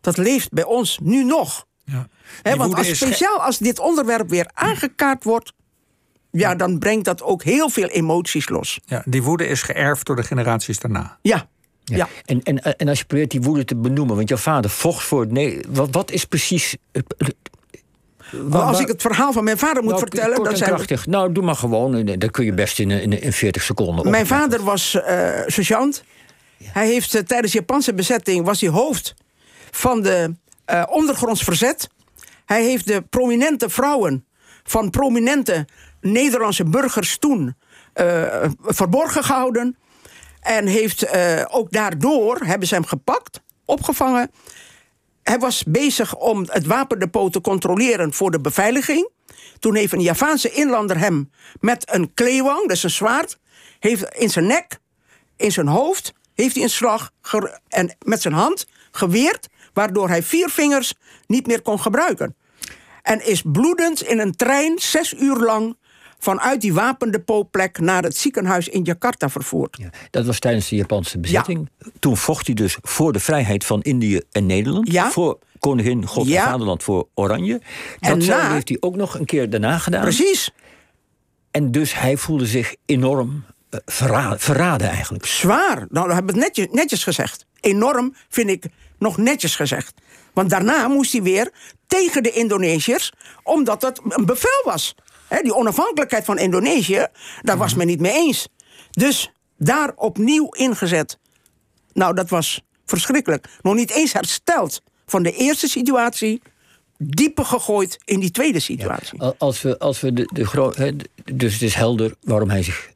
dat 0.00 0.16
leeft 0.16 0.52
bij 0.52 0.64
ons 0.64 0.98
nu 1.02 1.24
nog. 1.24 1.66
Ja. 1.84 1.94
Hè, 1.94 2.50
Die 2.50 2.54
want 2.58 2.72
woede 2.74 2.88
als 2.88 2.98
speciaal 2.98 3.42
als 3.42 3.58
dit 3.58 3.78
onderwerp 3.78 4.28
weer 4.28 4.50
aangekaart 4.54 5.24
wordt, 5.24 5.52
ja, 6.30 6.54
dan 6.54 6.78
brengt 6.78 7.04
dat 7.04 7.22
ook 7.22 7.42
heel 7.42 7.68
veel 7.70 7.88
emoties 7.88 8.48
los. 8.48 8.80
Ja, 8.84 9.02
die 9.06 9.22
woede 9.22 9.46
is 9.46 9.62
geërfd 9.62 10.06
door 10.06 10.16
de 10.16 10.22
generaties 10.22 10.78
daarna. 10.78 11.18
Ja, 11.22 11.48
ja. 11.84 12.08
En, 12.24 12.42
en, 12.42 12.62
en 12.78 12.88
als 12.88 12.98
je 12.98 13.04
probeert 13.04 13.30
die 13.30 13.40
woede 13.42 13.64
te 13.64 13.76
benoemen, 13.76 14.16
want 14.16 14.28
jouw 14.28 14.38
vader 14.38 14.70
vocht 14.70 15.04
voor 15.04 15.20
het 15.20 15.32
nee. 15.32 15.60
Wat, 15.68 15.88
wat 15.90 16.10
is 16.10 16.24
precies. 16.24 16.76
eh, 16.92 17.02
Maar 18.48 18.62
als 18.62 18.80
ik 18.80 18.88
het 18.88 19.02
verhaal 19.02 19.32
van 19.32 19.44
mijn 19.44 19.58
vader 19.58 19.82
moet 19.82 19.92
nou, 19.92 20.02
vertellen, 20.08 20.34
kort 20.36 20.48
dan 20.48 20.56
zijn 20.56 20.70
we- 20.70 20.76
krachtig. 20.76 21.06
Nou, 21.06 21.32
doe 21.32 21.44
maar 21.44 21.56
gewoon. 21.56 21.94
eh, 22.08 22.18
Dat 22.18 22.30
kun 22.30 22.44
je 22.44 22.52
best 22.52 22.78
in, 22.78 22.90
in, 22.90 23.22
in 23.22 23.32
40 23.32 23.62
seconden. 23.62 24.10
Mijn 24.10 24.26
vader 24.26 24.62
was 24.64 24.94
eh 24.94 25.40
sergeant. 25.46 26.04
Hij 26.64 26.86
heeft 26.86 27.14
eh, 27.14 27.22
tijdens 27.22 27.52
de 27.52 27.58
Japanse 27.58 27.94
bezetting 27.94 28.44
was 28.44 28.60
hij 28.60 28.70
hoofd 28.70 29.14
van 29.70 30.02
de 30.02 30.34
eh 30.64 30.82
ondergronds 30.90 31.42
verzet. 31.42 31.88
Hij 32.46 32.64
heeft 32.64 32.86
de 32.86 33.02
prominente 33.10 33.68
vrouwen 33.68 34.24
van 34.62 34.90
prominente 34.90 35.66
Nederlandse 36.00 36.64
burgers 36.64 37.18
toen 37.18 37.54
eh, 37.92 38.44
verborgen 38.64 39.24
gehouden. 39.24 39.76
En 40.40 40.66
heeft 40.66 41.02
eh, 41.02 41.44
ook 41.48 41.70
daardoor 41.72 42.36
hebben 42.36 42.68
ze 42.68 42.74
hem 42.74 42.86
gepakt, 42.86 43.40
opgevangen. 43.64 44.30
hij 45.22 45.38
was 45.38 45.64
bezig 45.64 46.16
om 46.16 46.44
het 46.48 46.66
wapendepot 46.66 47.32
te 47.32 47.40
controleren 47.40 48.12
voor 48.12 48.30
de 48.30 48.40
beveiliging. 48.40 49.10
Toen 49.58 49.74
heeft 49.74 49.92
een 49.92 50.00
Javaanse 50.00 50.50
inlander 50.50 50.98
hem 50.98 51.30
met 51.60 51.92
een 51.94 52.14
kleewang, 52.14 52.68
dus 52.68 52.82
een 52.82 52.90
zwaard, 52.90 53.38
heeft 53.78 54.14
in 54.14 54.30
zijn 54.30 54.46
nek, 54.46 54.78
in 55.36 55.52
zijn 55.52 55.68
hoofd, 55.68 56.12
heeft 56.34 56.54
hij 56.54 56.64
een 56.64 56.70
slag 56.70 57.10
en 57.68 57.96
met 58.04 58.20
zijn 58.20 58.34
hand 58.34 58.66
geweerd, 58.90 59.48
waardoor 59.72 60.08
hij 60.08 60.22
vier 60.22 60.50
vingers 60.50 60.94
niet 61.26 61.46
meer 61.46 61.62
kon 61.62 61.80
gebruiken. 61.80 62.36
En 63.02 63.26
is 63.26 63.42
bloedend 63.44 64.02
in 64.02 64.18
een 64.18 64.36
trein 64.36 64.78
zes 64.78 65.14
uur 65.14 65.36
lang 65.36 65.76
vanuit 66.20 66.60
die 66.60 66.72
wapendepotplek 66.74 67.78
naar 67.78 68.02
het 68.02 68.16
ziekenhuis 68.16 68.68
in 68.68 68.82
Jakarta 68.82 69.28
vervoerd. 69.28 69.78
Dat 70.10 70.26
was 70.26 70.38
tijdens 70.38 70.68
de 70.68 70.76
Japanse 70.76 71.18
bezetting. 71.18 71.68
Toen 71.98 72.16
vocht 72.16 72.46
hij 72.46 72.54
dus 72.54 72.76
voor 72.82 73.12
de 73.12 73.20
vrijheid 73.20 73.64
van 73.64 73.82
Indië 73.82 74.20
en 74.32 74.46
Nederland. 74.46 74.92
Ja. 74.92 75.10
Voor 75.10 75.38
koningin, 75.58 76.06
God 76.06 76.26
Ja. 76.26 76.44
en 76.44 76.50
vaderland, 76.50 76.82
voor 76.82 77.08
Oranje. 77.14 77.60
En 78.00 78.12
Datzelfde 78.14 78.46
na- 78.48 78.52
heeft 78.54 78.68
hij 78.68 78.76
ook 78.80 78.96
nog 78.96 79.18
een 79.18 79.24
keer 79.24 79.50
daarna 79.50 79.78
gedaan. 79.78 80.02
Precies. 80.02 80.50
En 81.50 81.70
dus 81.70 81.94
hij 81.94 82.16
voelde 82.16 82.46
zich 82.46 82.74
enorm 82.86 83.44
eh, 83.70 83.80
verra- 83.86 84.38
verraden 84.38 84.88
eigenlijk. 84.88 85.26
Zwaar. 85.26 85.76
Nou, 85.90 86.06
dat 86.06 86.14
hebben 86.14 86.34
we 86.34 86.40
het 86.40 86.48
netjes, 86.56 86.66
netjes 86.72 87.02
gezegd. 87.04 87.46
Enorm 87.60 88.14
vind 88.28 88.50
ik 88.50 88.64
nog 88.98 89.16
netjes 89.16 89.56
gezegd. 89.56 89.94
Want 90.34 90.50
daarna 90.50 90.88
moest 90.88 91.12
hij 91.12 91.22
weer 91.22 91.50
tegen 91.86 92.22
de 92.22 92.30
Indonesiërs, 92.30 93.12
omdat 93.42 93.80
dat 93.80 94.00
een 94.08 94.24
bevel 94.26 94.62
was. 94.64 94.94
Hè, 95.30 95.42
die 95.42 95.54
onafhankelijkheid 95.54 96.24
van 96.24 96.38
Indonesië, 96.38 97.06
daar 97.42 97.56
was 97.56 97.74
men 97.74 97.86
niet 97.86 98.00
mee 98.00 98.12
eens. 98.12 98.48
Dus 98.90 99.32
daar 99.58 99.92
opnieuw 99.96 100.48
ingezet. 100.48 101.18
Nou, 101.92 102.14
dat 102.14 102.28
was 102.28 102.60
verschrikkelijk. 102.86 103.46
Nog 103.62 103.74
niet 103.74 103.90
eens 103.90 104.12
hersteld 104.12 104.82
van 105.06 105.22
de 105.22 105.32
eerste 105.32 105.68
situatie, 105.68 106.42
dieper 106.98 107.44
gegooid 107.44 107.98
in 108.04 108.20
die 108.20 108.30
tweede 108.30 108.60
situatie. 108.60 109.20
Al- 109.20 109.34
Als 109.38 109.62
we, 109.62 109.78
als 109.78 110.00
we 110.00 110.12
de, 110.12 110.28
de 110.32 110.96
dus 111.34 111.52
het 111.52 111.62
is 111.62 111.74
helder 111.74 112.14
waarom 112.20 112.50
hij 112.50 112.62
zich 112.62 112.90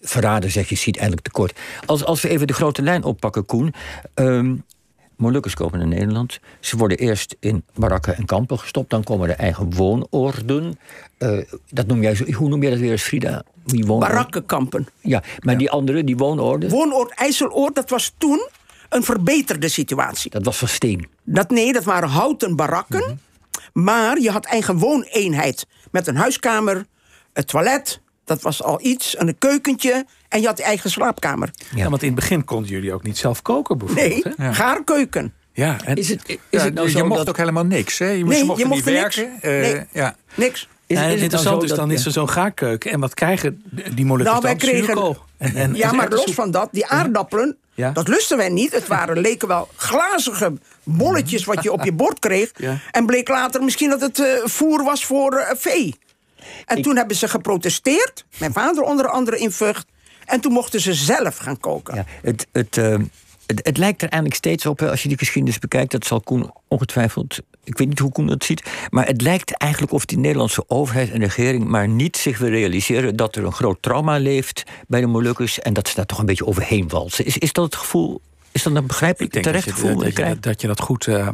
verraden, 0.00 0.50
zeg 0.50 0.68
je, 0.68 0.74
ziet 0.74 0.96
eigenlijk 0.96 1.26
tekort. 1.26 1.58
Als, 1.86 2.04
als 2.04 2.20
we 2.22 2.28
even 2.28 2.46
de 2.46 2.52
grote 2.52 2.82
lijn 2.82 3.04
oppakken, 3.04 3.46
Koen. 3.46 3.74
ehm 4.14 4.54
Molukkers 5.16 5.54
komen 5.54 5.78
naar 5.78 5.88
Nederland. 5.88 6.40
Ze 6.60 6.76
worden 6.76 6.98
eerst 6.98 7.36
in 7.40 7.64
barakken 7.74 8.16
en 8.16 8.24
kampen 8.24 8.58
gestopt. 8.58 8.90
Dan 8.90 9.02
komen 9.02 9.28
er 9.28 9.36
eigen 9.36 9.74
woonoorden. 9.74 10.78
Eh, 11.18 11.38
dat 11.70 11.86
noem 11.86 12.02
jij 12.02 12.14
zo, 12.14 12.32
hoe 12.32 12.48
noem 12.48 12.62
jij 12.62 12.70
dat 12.70 12.80
weer 12.80 12.90
eens, 12.90 13.02
Frida? 13.02 13.42
Die? 13.64 13.86
Barakkenkampen. 13.86 14.86
Ja, 15.00 15.22
maar 15.40 15.58
die 15.58 15.70
andere, 15.70 16.04
die 16.04 16.16
woonoorden, 16.16 16.70
Woonoord 16.70 17.10
IJsseloord, 17.10 17.74
dat 17.74 17.90
was 17.90 18.14
toen 18.18 18.48
een 18.88 19.02
verbeterde 19.02 19.68
situatie. 19.68 20.30
dat 20.30 20.44
was 20.44 20.58
van 20.58 20.68
steen. 20.68 21.08
Dat, 21.24 21.50
nee, 21.50 21.72
dat 21.72 21.84
waren 21.84 22.08
houten 22.08 22.56
barakken. 22.56 23.20
Maar 23.72 24.20
je 24.20 24.30
had 24.30 24.44
eigen 24.44 24.78
wooneenheid. 24.78 25.66
Met 25.90 26.06
een 26.06 26.16
huiskamer, 26.16 26.86
het 27.32 27.46
toilet, 27.46 28.00
dat 28.24 28.42
was 28.42 28.62
al 28.62 28.80
iets, 28.82 29.16
en 29.16 29.28
een 29.28 29.38
keukentje. 29.38 30.06
En 30.28 30.40
je 30.40 30.46
had 30.46 30.58
je 30.58 30.64
eigen 30.64 30.90
slaapkamer. 30.90 31.50
Ja. 31.74 31.88
want 31.90 32.02
in 32.02 32.06
het 32.08 32.16
begin 32.16 32.44
konden 32.44 32.70
jullie 32.70 32.92
ook 32.92 33.02
niet 33.02 33.18
zelf 33.18 33.42
koken 33.42 33.78
bijvoorbeeld. 33.78 34.24
Nee, 34.24 34.34
hè? 34.36 34.54
gaarkeuken. 34.54 35.32
Ja, 35.52 35.76
en 35.84 35.96
Is 35.96 36.08
het, 36.08 36.22
is 36.28 36.36
Ja, 36.50 36.60
het 36.64 36.74
nou 36.74 36.86
je 36.90 36.98
zo 36.98 37.04
mocht 37.06 37.18
dat- 37.18 37.28
ook 37.28 37.36
helemaal 37.36 37.64
niks. 37.64 37.98
Hè? 37.98 38.10
Je, 38.10 38.24
moest- 38.24 38.28
Nee, 38.28 38.38
je 38.38 38.44
mocht 38.44 38.58
je 38.60 38.66
mocht 38.66 38.84
niet 38.84 38.94
er 38.94 39.02
niks. 39.02 39.16
werken. 39.16 39.42
Eh, 39.42 39.60
Nee. 39.72 39.86
ja. 39.92 40.16
Niks. 40.34 40.68
Is, 40.86 40.96
Nee, 40.96 41.06
is 41.06 41.12
het 41.12 41.22
interessant 41.22 41.54
nou 41.54 41.64
is, 41.64 41.70
zo 41.70 41.76
dan 41.76 41.90
is 41.90 42.04
er 42.06 42.12
zo'n 42.12 42.28
gaarkeuken. 42.30 42.90
En 42.90 43.00
wat 43.00 43.14
krijgen 43.14 43.62
die 43.94 44.04
Molukkers 44.04 44.30
Nou, 44.40 44.42
wij 44.42 44.56
dan? 44.56 44.84
kregen. 44.84 45.16
En, 45.38 45.54
en, 45.54 45.74
ja, 45.74 45.88
en 45.90 45.96
maar 45.96 46.08
los 46.10 46.34
van 46.34 46.50
dat, 46.50 46.68
die 46.72 46.86
aardappelen, 46.86 47.56
Ja. 47.74 47.90
dat 47.90 48.08
lusten 48.08 48.36
wij 48.36 48.48
niet. 48.48 48.72
Het 48.72 48.86
waren, 48.86 49.18
leken 49.18 49.48
wel 49.48 49.68
glazige 49.76 50.52
bolletjes 50.82 51.44
wat 51.44 51.62
je 51.62 51.72
op 51.72 51.84
je 51.84 51.92
bord 51.92 52.18
kreeg. 52.18 52.50
Ja. 52.56 52.78
En 52.90 53.06
bleek 53.06 53.28
later 53.28 53.62
misschien 53.64 53.90
dat 53.90 54.00
het 54.00 54.20
eh, 54.20 54.26
voer 54.44 54.84
was 54.84 55.04
voor 55.04 55.32
eh, 55.34 55.56
vee. 55.56 55.94
En 56.64 56.82
toen 56.82 56.96
hebben 56.96 57.16
ze 57.16 57.28
geprotesteerd. 57.28 58.24
Mijn 58.38 58.52
vader 58.52 58.82
onder 58.82 59.08
andere 59.08 59.38
in 59.38 59.50
Vught. 59.52 59.84
En 60.26 60.40
toen 60.40 60.52
mochten 60.52 60.80
ze 60.80 60.94
zelf 60.94 61.36
gaan 61.36 61.58
koken. 61.58 61.94
Ja, 61.94 62.04
het, 62.22 62.46
het, 62.52 62.76
eh, 62.76 62.96
het, 63.46 63.60
het 63.62 63.76
lijkt 63.76 64.02
er 64.02 64.08
eigenlijk 64.08 64.34
steeds 64.34 64.66
op, 64.66 64.82
als 64.82 65.02
je 65.02 65.08
die 65.08 65.18
geschiedenis 65.18 65.58
bekijkt, 65.58 65.92
dat 65.92 66.06
zal 66.06 66.20
Koen 66.20 66.50
ongetwijfeld, 66.68 67.38
ik 67.64 67.78
weet 67.78 67.88
niet 67.88 67.98
hoe 67.98 68.12
Koen 68.12 68.26
dat 68.26 68.44
ziet, 68.44 68.62
maar 68.90 69.06
het 69.06 69.22
lijkt 69.22 69.56
eigenlijk 69.56 69.92
of 69.92 70.04
die 70.04 70.18
Nederlandse 70.18 70.64
overheid 70.68 71.10
en 71.10 71.20
regering 71.20 71.64
maar 71.64 71.88
niet 71.88 72.16
zich 72.16 72.38
wil 72.38 72.48
realiseren 72.48 73.16
dat 73.16 73.36
er 73.36 73.44
een 73.44 73.52
groot 73.52 73.82
trauma 73.82 74.18
leeft 74.18 74.62
bij 74.88 75.00
de 75.00 75.06
Molukkers 75.06 75.60
en 75.60 75.72
dat 75.72 75.88
ze 75.88 75.94
daar 75.94 76.06
toch 76.06 76.18
een 76.18 76.26
beetje 76.26 76.46
overheen 76.46 76.88
walsen. 76.88 77.24
Is, 77.24 77.38
is 77.38 77.52
dat 77.52 77.64
het 77.64 77.76
gevoel, 77.76 78.20
is 78.56 78.62
dat 78.62 78.74
een 78.74 78.86
begrijpelijk 78.86 79.34
Ik 79.34 79.42
denk 79.42 79.44
terecht 79.44 79.66
dat 79.66 79.76
je, 79.76 79.80
gevoel? 79.80 80.02
dat, 80.02 80.14
dat 80.14 80.26
je 80.28 80.40
dat 80.40 80.60
je 80.60 80.66
dat 80.66 80.80
goed 80.80 81.06
eh, 81.06 81.28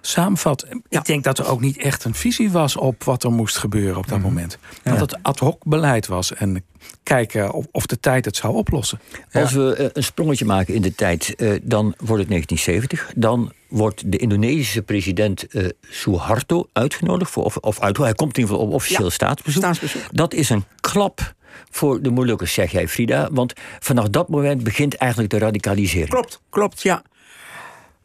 samenvat. 0.00 0.66
Ik 0.88 1.04
denk 1.04 1.24
dat 1.24 1.38
er 1.38 1.46
ook 1.46 1.60
niet 1.60 1.78
echt 1.78 2.04
een 2.04 2.14
visie 2.14 2.50
was 2.50 2.76
op 2.76 3.04
wat 3.04 3.24
er 3.24 3.32
moest 3.32 3.56
gebeuren 3.56 3.96
op 3.96 4.08
dat 4.08 4.20
moment. 4.20 4.58
Dat 4.82 5.00
het 5.00 5.22
ad 5.22 5.38
hoc 5.38 5.64
beleid 5.64 6.06
was 6.06 6.34
en 6.34 6.64
kijken 7.02 7.52
of, 7.52 7.66
of 7.70 7.86
de 7.86 8.00
tijd 8.00 8.24
het 8.24 8.36
zou 8.36 8.54
oplossen. 8.54 9.00
Als 9.32 9.52
we 9.52 9.74
eh, 9.74 9.88
een 9.92 10.04
sprongetje 10.04 10.44
maken 10.44 10.74
in 10.74 10.82
de 10.82 10.94
tijd, 10.94 11.34
eh, 11.34 11.50
dan 11.62 11.94
wordt 11.98 12.22
het 12.22 12.28
1970. 12.28 13.12
Dan 13.14 13.52
wordt 13.68 14.12
de 14.12 14.16
Indonesische 14.16 14.82
president 14.82 15.46
eh 15.46 15.66
Suharto 15.80 16.66
uitgenodigd. 16.72 17.30
Voor, 17.30 17.44
of, 17.44 17.56
of 17.56 17.80
uit, 17.80 17.96
hij 17.96 18.12
komt 18.14 18.36
in 18.36 18.40
ieder 18.42 18.54
geval 18.56 18.68
op 18.70 18.74
officieel 18.74 19.04
Ja, 19.04 19.10
staatsbezoek. 19.10 19.62
staatsbezoek. 19.62 20.02
Dat 20.10 20.34
is 20.34 20.50
een 20.50 20.64
klap 20.80 21.34
voor 21.70 22.02
de 22.02 22.10
Molukkers, 22.10 22.52
zeg 22.52 22.70
jij, 22.70 22.88
Frida. 22.88 23.28
Want 23.32 23.52
vanaf 23.78 24.08
dat 24.08 24.28
moment 24.28 24.62
begint 24.64 24.94
eigenlijk 24.96 25.30
de 25.30 25.38
radicalisering. 25.38 26.08
Klopt, 26.10 26.40
klopt, 26.50 26.82
ja. 26.82 27.02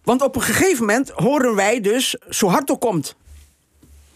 Want 0.04 0.22
op 0.22 0.36
een 0.36 0.42
gegeven 0.42 0.86
moment 0.86 1.10
horen 1.10 1.56
wij 1.56 1.82
dus, 1.82 2.16
Suharto 2.30 2.78
komt. 2.78 3.16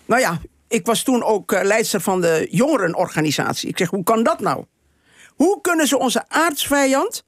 Nou 0.06 0.22
ja, 0.22 0.42
ik 0.68 0.86
was 0.86 1.04
toen 1.04 1.24
ook 1.24 1.52
eh, 1.52 1.64
leidster 1.64 2.02
van 2.02 2.22
de 2.22 2.48
jongerenorganisatie. 2.52 3.70
Ik 3.70 3.78
zeg, 3.78 3.90
hoe 3.90 4.04
kan 4.04 4.24
dat 4.24 4.40
nou? 4.40 4.66
Hoe 5.36 5.62
kunnen 5.62 5.88
ze 5.88 5.98
onze 5.98 6.24
aardsvijand, 6.28 7.24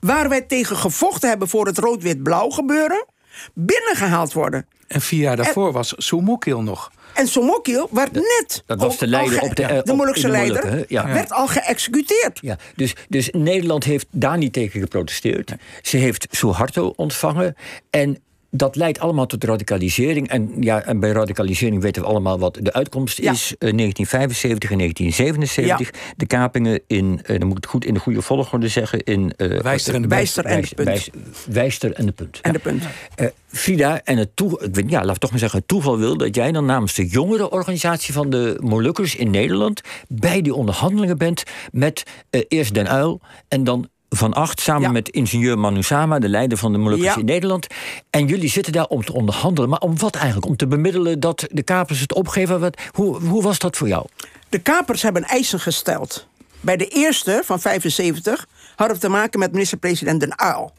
waar 0.00 0.28
wij 0.28 0.40
tegen 0.42 0.76
gevochten 0.76 1.28
hebben 1.28 1.48
voor 1.48 1.66
het 1.66 1.78
rood-wit-blauw 1.78 2.48
gebeuren, 2.50 3.06
binnengehaald 3.54 4.32
worden? 4.32 4.66
En 4.86 5.00
vier 5.00 5.20
jaar 5.20 5.36
daarvoor 5.36 5.72
was 5.72 5.94
Soemokil 5.96 6.62
nog. 6.62 6.90
En 7.14 7.26
Somokil 7.28 7.88
werd 7.92 8.12
net. 8.12 8.62
dat 8.66 8.80
was 8.80 8.98
de 8.98 9.06
leider 9.06 9.40
op 9.40 9.56
de- 9.56 9.62
eh, 9.62 9.82
de 9.82 10.12
de 10.20 10.28
leider. 10.28 10.84
Ja. 10.88 11.12
werd 11.12 11.32
al 11.32 11.46
geëxecuteerd. 11.46 12.38
Ja, 12.42 12.56
dus, 12.74 12.94
dus 13.08 13.28
Nederland 13.32 13.84
heeft 13.84 14.06
daar 14.10 14.38
niet 14.38 14.52
tegen 14.52 14.80
geprotesteerd. 14.80 15.52
Ze 15.82 15.96
heeft 15.96 16.26
Suharto 16.30 16.92
ontvangen. 16.96 17.56
En 17.90 18.18
dat 18.56 18.76
leidt 18.76 18.98
allemaal 18.98 19.26
tot 19.26 19.44
radicalisering. 19.44 20.28
En, 20.28 20.50
ja, 20.60 20.82
en 20.82 21.00
bij 21.00 21.10
radicalisering 21.10 21.82
weten 21.82 22.02
we 22.02 22.08
allemaal 22.08 22.38
wat 22.38 22.58
de 22.62 22.72
uitkomst 22.72 23.18
Ja. 23.22 23.32
is. 23.32 23.54
Eh, 23.58 23.72
1975 23.72 24.70
en 24.70 24.76
1977. 24.76 25.90
De 26.16 26.26
kapingen 26.26 26.80
in, 26.86 27.20
eh, 27.22 27.38
dan 27.38 27.48
moet 27.48 27.56
ik 27.56 27.62
het 27.62 27.72
goed 27.72 27.84
in 27.84 27.94
de 27.94 28.00
goede 28.00 28.22
volgorde 28.22 28.68
zeggen. 28.68 29.02
In, 29.04 29.32
eh, 29.36 29.60
Wijster 29.60 29.94
en 29.94 30.02
de 30.02 30.08
Punt. 30.08 30.20
Wijster 30.20 30.44
en 30.44 30.60
de 30.60 30.74
Punt. 30.74 30.88
Wijs- 30.88 31.10
Wijster 31.46 31.92
en 31.92 32.06
de 32.06 32.12
punt. 32.12 32.40
En 32.40 32.52
Ja. 32.52 32.56
de 32.56 32.62
punt. 32.62 32.82
Eh, 33.14 33.26
Frida, 33.46 34.00
en 34.04 34.16
het 34.16 34.36
toe, 34.36 34.60
ik 34.64 34.74
weet, 34.74 34.90
ja, 34.90 35.04
laat 35.04 35.14
ik 35.14 35.20
toch 35.20 35.30
maar 35.30 35.38
zeggen, 35.38 35.58
het 35.58 35.68
toeval 35.68 35.98
wil 35.98 36.16
dat 36.16 36.34
jij 36.34 36.52
dan 36.52 36.64
namens 36.64 36.94
de 36.94 37.06
jongere 37.06 37.50
organisatie 37.50 38.12
van 38.12 38.30
de 38.30 38.56
Molukkers 38.62 39.16
in 39.16 39.30
Nederland 39.30 39.80
bij 40.08 40.42
die 40.42 40.54
onderhandelingen 40.54 41.18
bent 41.18 41.42
met 41.72 42.02
eh, 42.30 42.40
eerst 42.48 42.74
Den 42.74 42.88
Uil 42.88 43.20
en 43.48 43.64
dan 43.64 43.88
Van 44.16 44.32
Acht, 44.34 44.60
samen 44.60 44.82
Ja. 44.82 44.90
met 44.90 45.08
ingenieur 45.08 45.58
Manusama, 45.58 46.18
de 46.18 46.28
leider 46.28 46.58
van 46.58 46.72
de 46.72 46.78
Molukkers 46.78 47.14
Ja. 47.14 47.20
in 47.20 47.24
Nederland. 47.24 47.66
En 48.10 48.26
jullie 48.26 48.50
zitten 48.50 48.72
daar 48.72 48.86
om 48.86 49.04
te 49.04 49.12
onderhandelen. 49.12 49.70
Maar 49.70 49.80
om 49.80 49.98
wat 49.98 50.14
eigenlijk? 50.14 50.46
Om 50.46 50.56
te 50.56 50.66
bemiddelen 50.66 51.20
dat 51.20 51.46
de 51.50 51.62
kapers 51.62 52.00
het 52.00 52.14
opgeven? 52.14 52.60
Wat, 52.60 52.76
hoe, 52.92 53.20
hoe 53.20 53.42
was 53.42 53.58
dat 53.58 53.76
voor 53.76 53.88
jou? 53.88 54.06
De 54.48 54.58
kapers 54.58 55.02
hebben 55.02 55.24
eisen 55.24 55.60
gesteld. 55.60 56.26
Bij 56.60 56.76
de 56.76 56.88
eerste 56.88 57.42
van 57.44 57.60
75 57.60 58.46
hadden 58.76 58.96
we 58.96 59.02
te 59.02 59.08
maken 59.08 59.38
met 59.38 59.52
minister-president 59.52 60.20
Den 60.20 60.34
Uyl. 60.44 60.72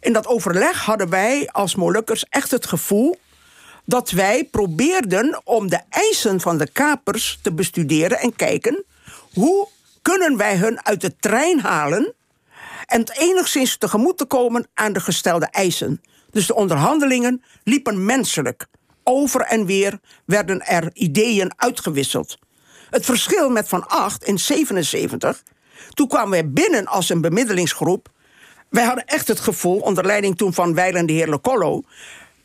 In 0.00 0.12
dat 0.12 0.26
overleg 0.26 0.84
hadden 0.84 1.08
wij 1.08 1.48
als 1.52 1.74
Molukkers 1.74 2.24
echt 2.28 2.50
het 2.50 2.66
gevoel 2.66 3.18
dat 3.84 4.10
wij 4.10 4.44
probeerden 4.50 5.40
om 5.44 5.68
de 5.68 5.80
eisen 5.88 6.40
van 6.40 6.58
de 6.58 6.66
kapers 6.72 7.38
te 7.42 7.52
bestuderen 7.52 8.18
en 8.18 8.36
kijken 8.36 8.84
hoe 9.32 9.68
kunnen 10.02 10.36
wij 10.36 10.56
hun 10.56 10.84
uit 10.86 11.00
de 11.00 11.16
trein 11.20 11.60
halen 11.60 12.14
en 12.90 13.00
het 13.00 13.18
enigszins 13.18 13.76
tegemoet 13.76 14.18
te 14.18 14.24
komen 14.24 14.68
aan 14.74 14.92
de 14.92 15.00
gestelde 15.00 15.46
eisen. 15.46 16.00
Dus 16.30 16.46
de 16.46 16.54
onderhandelingen 16.54 17.42
liepen 17.64 18.04
menselijk. 18.04 18.66
Over 19.04 19.40
en 19.40 19.66
weer 19.66 19.98
werden 20.24 20.66
er 20.66 20.90
ideeën 20.92 21.52
uitgewisseld. 21.56 22.38
Het 22.90 23.04
verschil 23.04 23.50
met 23.50 23.68
Van 23.68 23.88
Acht 23.88 24.24
in 24.24 24.38
77, 24.38 25.42
toen 25.94 26.08
kwamen 26.08 26.30
wij 26.30 26.50
binnen 26.50 26.86
als 26.86 27.08
een 27.08 27.20
bemiddelingsgroep. 27.20 28.08
Wij 28.68 28.84
hadden 28.84 29.04
echt 29.04 29.28
het 29.28 29.40
gevoel, 29.40 29.78
onder 29.78 30.06
leiding 30.06 30.36
toen 30.36 30.54
van 30.54 30.74
Weiland 30.74 31.08
de 31.08 31.14
heer 31.14 31.28
Lecollo, 31.28 31.82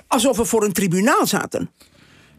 alsof 0.07 0.37
we 0.37 0.45
voor 0.45 0.63
een 0.63 0.73
tribunaal 0.73 1.27
zaten. 1.27 1.71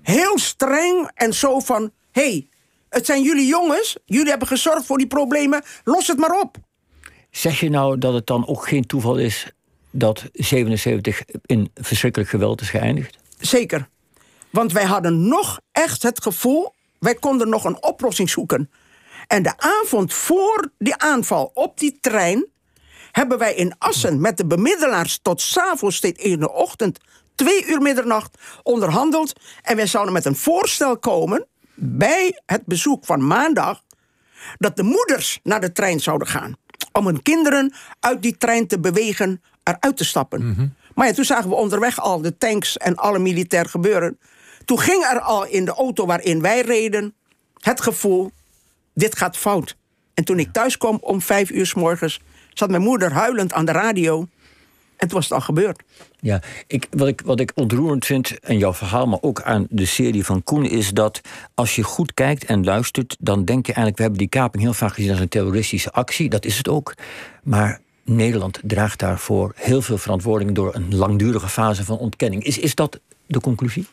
Heel 0.02 0.38
streng 0.38 1.10
en 1.14 1.34
zo 1.34 1.60
van: 1.60 1.90
hé, 2.12 2.22
hey, 2.22 2.48
het 2.88 3.06
zijn 3.06 3.22
jullie 3.22 3.46
jongens, 3.46 3.96
jullie 4.04 4.30
hebben 4.30 4.48
gezorgd 4.48 4.86
voor 4.86 4.98
die 4.98 5.06
problemen, 5.06 5.62
los 5.84 6.06
het 6.06 6.18
maar 6.18 6.40
op. 6.40 6.56
Zeg 7.36 7.60
je 7.60 7.70
nou 7.70 7.98
dat 7.98 8.14
het 8.14 8.26
dan 8.26 8.46
ook 8.46 8.68
geen 8.68 8.86
toeval 8.86 9.16
is 9.16 9.52
dat 9.90 10.24
77 10.32 11.22
in 11.46 11.70
verschrikkelijk 11.74 12.30
geweld 12.30 12.60
is 12.60 12.70
geëindigd? 12.70 13.18
Zeker. 13.38 13.88
Want 14.50 14.72
wij 14.72 14.84
hadden 14.84 15.28
nog 15.28 15.60
echt 15.72 16.02
het 16.02 16.22
gevoel, 16.22 16.74
wij 16.98 17.14
konden 17.14 17.48
nog 17.48 17.64
een 17.64 17.82
oplossing 17.82 18.30
zoeken. 18.30 18.70
En 19.26 19.42
de 19.42 19.52
avond 19.56 20.14
voor 20.14 20.70
die 20.78 20.96
aanval 20.96 21.50
op 21.54 21.78
die 21.78 21.98
trein 22.00 22.46
hebben 23.12 23.38
wij 23.38 23.54
in 23.54 23.74
Assen 23.78 24.20
met 24.20 24.36
de 24.36 24.46
bemiddelaars 24.46 25.18
tot 25.22 25.40
s'avonds 25.40 26.00
in 26.00 26.40
de 26.40 26.52
ochtend, 26.52 26.98
twee 27.34 27.66
uur 27.66 27.80
middernacht, 27.80 28.38
onderhandeld. 28.62 29.40
En 29.62 29.76
wij 29.76 29.86
zouden 29.86 30.12
met 30.12 30.24
een 30.24 30.36
voorstel 30.36 30.98
komen 30.98 31.46
bij 31.74 32.40
het 32.46 32.66
bezoek 32.66 33.04
van 33.04 33.26
maandag 33.26 33.82
dat 34.58 34.76
de 34.76 34.82
moeders 34.82 35.40
naar 35.42 35.60
de 35.60 35.72
trein 35.72 36.00
zouden 36.00 36.28
gaan. 36.28 36.56
Om 36.96 37.06
hun 37.06 37.22
kinderen 37.22 37.72
uit 38.00 38.22
die 38.22 38.36
trein 38.36 38.66
te 38.66 38.80
bewegen 38.80 39.42
eruit 39.62 39.96
te 39.96 40.04
stappen. 40.04 40.74
Maar 40.94 41.06
ja, 41.06 41.12
toen 41.12 41.24
zagen 41.24 41.48
we 41.48 41.54
onderweg 41.54 42.00
al 42.00 42.20
de 42.20 42.36
tanks 42.38 42.76
en 42.76 42.96
alle 42.96 43.18
militair 43.18 43.66
gebeuren. 43.66 44.18
Toen 44.64 44.80
ging 44.80 45.04
er 45.04 45.20
al 45.20 45.46
in 45.46 45.64
de 45.64 45.70
auto 45.74 46.06
waarin 46.06 46.40
wij 46.40 46.60
reden 46.60 47.14
het 47.60 47.80
gevoel: 47.80 48.30
dit 48.94 49.16
gaat 49.16 49.36
fout. 49.36 49.76
En 50.14 50.24
toen 50.24 50.38
ik 50.38 50.52
thuis 50.52 50.76
kwam 50.76 50.98
om 51.00 51.20
vijf 51.20 51.50
uur 51.50 51.66
s 51.66 51.74
morgens, 51.74 52.20
zat 52.52 52.70
mijn 52.70 52.82
moeder 52.82 53.12
huilend 53.12 53.52
aan 53.52 53.64
de 53.64 53.72
radio. 53.72 54.26
En 54.96 55.08
toen 55.08 55.18
was 55.18 55.24
het 55.24 55.32
al 55.32 55.40
gebeurd. 55.40 55.82
Ja, 56.20 56.42
ik, 56.66 56.86
wat, 56.90 57.08
ik, 57.08 57.20
wat 57.24 57.40
ik 57.40 57.52
ontroerend 57.54 58.06
vind, 58.06 58.40
en 58.40 58.58
jouw 58.58 58.74
verhaal, 58.74 59.06
maar 59.06 59.18
ook 59.20 59.42
aan 59.42 59.66
de 59.70 59.84
serie 59.84 60.24
van 60.24 60.42
Koen, 60.42 60.64
is 60.64 60.90
dat 60.90 61.20
als 61.54 61.76
je 61.76 61.82
goed 61.82 62.14
kijkt 62.14 62.44
en 62.44 62.64
luistert, 62.64 63.16
dan 63.20 63.44
denk 63.44 63.66
je 63.66 63.72
eigenlijk, 63.72 63.96
we 63.96 64.02
hebben 64.02 64.20
die 64.20 64.40
kaping 64.40 64.62
heel 64.62 64.72
vaak 64.72 64.94
gezien 64.94 65.10
als 65.10 65.20
een 65.20 65.28
terroristische 65.28 65.92
actie. 65.92 66.28
Dat 66.28 66.44
is 66.44 66.56
het 66.56 66.68
ook. 66.68 66.94
Maar 67.42 67.80
Nederland 68.04 68.60
draagt 68.62 68.98
daarvoor 68.98 69.52
heel 69.56 69.82
veel 69.82 69.98
verantwoording 69.98 70.52
door 70.52 70.74
een 70.74 70.96
langdurige 70.96 71.48
fase 71.48 71.84
van 71.84 71.98
ontkenning. 71.98 72.44
Is, 72.44 72.58
is 72.58 72.74
dat 72.74 73.00
de 73.26 73.40
conclusie? 73.40 73.86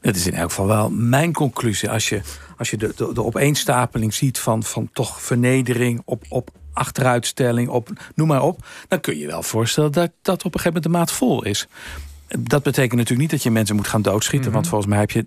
Dat 0.00 0.16
is 0.16 0.26
in 0.26 0.34
elk 0.34 0.48
geval 0.48 0.66
wel 0.66 0.90
mijn 0.90 1.32
conclusie. 1.32 1.90
Als 1.90 2.08
je, 2.08 2.20
als 2.56 2.70
je 2.70 2.76
de, 2.76 2.92
de, 2.96 3.12
de 3.12 3.24
opeenstapeling 3.24 4.14
ziet 4.14 4.38
van, 4.38 4.62
van 4.62 4.90
toch 4.92 5.22
vernedering 5.22 6.02
op, 6.04 6.24
op 6.28 6.50
achteruitstelling, 6.78 7.68
op, 7.68 7.88
noem 8.14 8.28
maar 8.28 8.42
op. 8.42 8.66
Dan 8.88 9.00
kun 9.00 9.18
je 9.18 9.26
wel 9.26 9.42
voorstellen 9.42 9.92
dat 9.92 10.10
dat 10.22 10.44
op 10.44 10.54
een 10.54 10.60
gegeven 10.60 10.82
moment 10.82 10.84
de 10.92 10.98
maat 10.98 11.12
vol 11.12 11.44
is. 11.44 11.66
Dat 12.38 12.62
betekent 12.62 12.92
natuurlijk 12.94 13.20
niet 13.20 13.30
dat 13.30 13.42
je 13.42 13.50
mensen 13.50 13.76
moet 13.76 13.88
gaan 13.88 14.02
doodschieten. 14.02 14.46
Mhm. 14.46 14.54
Want 14.54 14.68
volgens 14.68 14.90
mij 14.90 14.98
heb 14.98 15.10
je, 15.10 15.24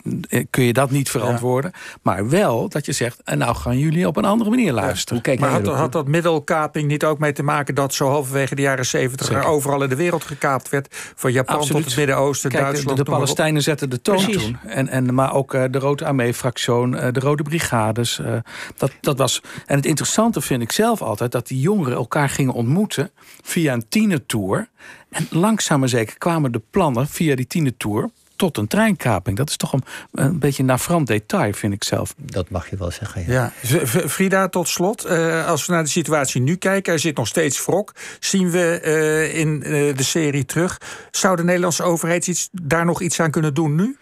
kun 0.49 0.63
je 0.63 0.73
dat 0.73 0.91
niet 0.91 1.09
verantwoorden. 1.09 1.71
Maar 2.01 2.29
wel 2.29 2.69
dat 2.69 2.85
je 2.85 2.91
zegt, 2.91 3.21
en 3.23 3.37
nou 3.37 3.55
gaan 3.55 3.77
jullie 3.77 4.07
op 4.07 4.17
een 4.17 4.25
andere 4.25 4.49
manier 4.49 4.73
luisteren. 4.73 5.39
maar 5.39 5.49
had, 5.49 5.67
had 5.67 5.91
dat 5.91 6.07
middelkaping 6.07 6.87
niet 6.87 7.03
ook 7.05 7.19
mee 7.19 7.33
te 7.33 7.43
maken 7.43 7.75
dat 7.75 7.93
zo 7.93 8.07
halverwege 8.07 8.55
de 8.55 8.61
jaren 8.61 8.85
zeventig 8.85 9.29
er 9.31 9.43
overal 9.43 9.83
in 9.83 9.89
de 9.89 9.95
wereld 9.95 10.23
gekaapt 10.23 10.69
werd? 10.69 10.87
Van 11.15 11.31
Japan 11.31 11.59
tot 11.59 11.85
het 11.85 11.95
Midden-Oosten, 11.95 12.49
de- 12.49 12.57
Duitsland. 12.57 12.97
De, 12.97 13.03
maar 13.03 13.13
op. 13.13 13.19
Palestijnen 13.19 13.61
zetten 13.61 13.89
de 13.89 14.01
toon 14.01 14.15
Precies. 14.15 14.43
toen. 14.43 14.57
En, 14.67 14.87
en, 14.87 15.13
maar 15.13 15.33
ook 15.33 15.53
eh, 15.53 15.63
de 15.71 15.79
Rode 15.79 16.05
Armee-fractie, 16.05 16.73
eh, 16.73 17.13
de 17.13 17.19
Rode 17.19 17.43
Brigades. 17.43 18.19
eh, 18.19 18.33
dat, 18.77 18.91
dat 19.01 19.17
was, 19.17 19.41
en 19.65 19.75
het 19.75 19.85
interessante 19.85 20.41
vind 20.41 20.61
ik 20.61 20.71
zelf 20.71 21.01
altijd... 21.01 21.31
dat 21.31 21.47
die 21.47 21.59
jongeren 21.59 21.97
elkaar 21.97 22.29
gingen 22.29 22.53
ontmoeten 22.53 23.11
via 23.41 23.73
een 23.73 23.85
tienertour. 23.89 24.69
En 25.11 25.27
langzaam 25.29 25.79
maar 25.79 25.89
zeker 25.89 26.17
kwamen 26.17 26.51
de 26.51 26.61
plannen 26.69 27.07
via 27.07 27.35
die 27.35 27.47
tienertour... 27.47 28.09
tot 28.35 28.57
een 28.57 28.67
treinkaping. 28.67 29.37
Dat 29.37 29.49
is 29.49 29.57
toch 29.57 29.73
een, 29.73 29.83
een 30.11 30.39
beetje 30.39 30.61
een 30.61 30.67
navrant 30.67 31.07
detail, 31.07 31.53
vind 31.53 31.73
ik 31.73 31.83
zelf. 31.83 32.13
Dat 32.17 32.49
mag 32.49 32.69
je 32.69 32.77
wel 32.77 32.91
zeggen, 32.91 33.23
ja. 33.27 33.51
Ja, 33.61 33.85
Frida, 33.87 34.47
tot 34.49 34.67
slot. 34.67 35.05
eh, 35.05 35.47
als 35.47 35.65
we 35.65 35.73
naar 35.73 35.83
de 35.83 35.89
situatie 35.89 36.41
nu 36.41 36.55
kijken, 36.55 36.93
er 36.93 36.99
zit 36.99 37.17
nog 37.17 37.27
steeds 37.27 37.65
wrok. 37.65 37.93
Zien 38.19 38.51
we 38.51 38.79
eh, 38.79 39.37
in 39.39 39.63
eh, 39.63 39.71
de 39.97 40.03
serie 40.03 40.45
terug. 40.45 40.77
Zou 41.11 41.35
de 41.35 41.43
Nederlandse 41.43 41.83
overheid 41.83 42.27
iets, 42.27 42.49
daar 42.51 42.85
nog 42.85 43.01
iets 43.01 43.19
aan 43.19 43.31
kunnen 43.31 43.53
doen 43.53 43.75
nu? 43.75 43.97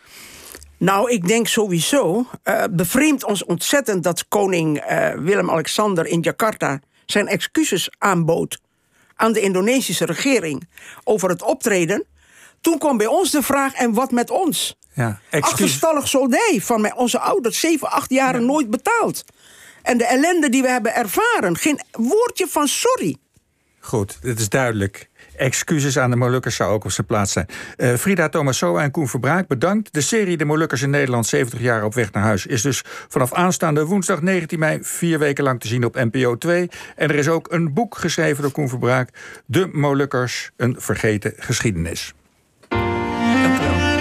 Nou, 0.78 1.12
ik 1.12 1.28
denk 1.28 1.48
sowieso. 1.48 2.26
eh 2.44 2.64
bevreemdt 2.72 3.24
ons 3.26 3.46
ontzettend 3.46 4.04
dat 4.04 4.28
koning 4.28 4.78
eh, 4.78 5.14
Willem-Alexander 5.14 6.06
in 6.06 6.22
Jakarta 6.22 6.80
zijn 7.06 7.28
excuses 7.28 7.90
aanbood 7.98 8.60
aan 9.20 9.34
de 9.34 9.40
Indonesische 9.40 10.06
regering 10.06 10.70
over 11.04 11.30
het 11.30 11.42
optreden. 11.42 12.06
Toen 12.62 12.78
kwam 12.78 12.98
bij 12.98 13.08
ons 13.08 13.32
de 13.32 13.42
vraag: 13.42 13.74
en 13.74 13.94
wat 13.94 14.12
met 14.12 14.30
ons? 14.30 14.78
Ja, 14.94 15.20
Achterstallig 15.32 16.08
soldij 16.08 16.60
van 16.62 16.96
onze 16.96 17.20
ouders, 17.20 17.60
zeven, 17.60 17.92
acht 17.92 18.10
jaren 18.10 18.46
nooit 18.46 18.70
betaald. 18.70 19.24
En 19.82 19.98
de 19.98 20.06
ellende 20.06 20.50
die 20.50 20.62
we 20.62 20.68
hebben 20.68 20.96
ervaren, 20.96 21.58
geen 21.58 21.80
woordje 21.92 22.48
van 22.48 22.68
sorry. 22.68 23.16
Goed, 23.80 24.18
het 24.22 24.40
is 24.40 24.50
duidelijk. 24.50 25.09
Excuses 25.40 26.00
aan 26.00 26.10
de 26.10 26.16
Molukkers 26.16 26.56
zou 26.56 26.72
ook 26.72 26.84
op 26.84 26.92
zijn 26.92 27.08
plaats 27.08 27.32
zijn. 27.32 27.46
Eh, 27.76 27.94
Frida 27.94 28.30
Tomasoa 28.30 28.84
en 28.84 28.92
Koen 28.92 29.08
Verbraak, 29.08 29.48
bedankt. 29.48 29.94
De 29.94 30.02
serie 30.02 30.38
De 30.38 30.46
Molukkers 30.46 30.82
in 30.82 30.90
Nederland 30.90 31.28
70 31.28 31.60
jaar 31.60 31.84
op 31.84 31.94
weg 31.94 32.12
naar 32.12 32.24
huis... 32.24 32.46
is 32.46 32.62
dus 32.62 32.84
vanaf 33.08 33.34
aanstaande 33.34 33.86
woensdag 33.86 34.22
19 34.22 34.60
mei... 34.60 34.80
vier 34.82 35.20
weken 35.20 35.44
lang 35.44 35.60
te 35.60 35.68
zien 35.68 35.86
op 35.86 35.96
NPO 35.96 36.38
2. 36.38 36.70
En 36.96 37.10
er 37.10 37.16
is 37.16 37.28
ook 37.28 37.52
een 37.52 37.74
boek 37.74 37.98
geschreven 37.98 38.42
door 38.42 38.52
Koen 38.52 38.70
Verbraak... 38.70 39.10
De 39.46 39.70
Molukkers, 39.72 40.52
een 40.58 40.76
vergeten 40.80 41.34
geschiedenis. 41.38 42.14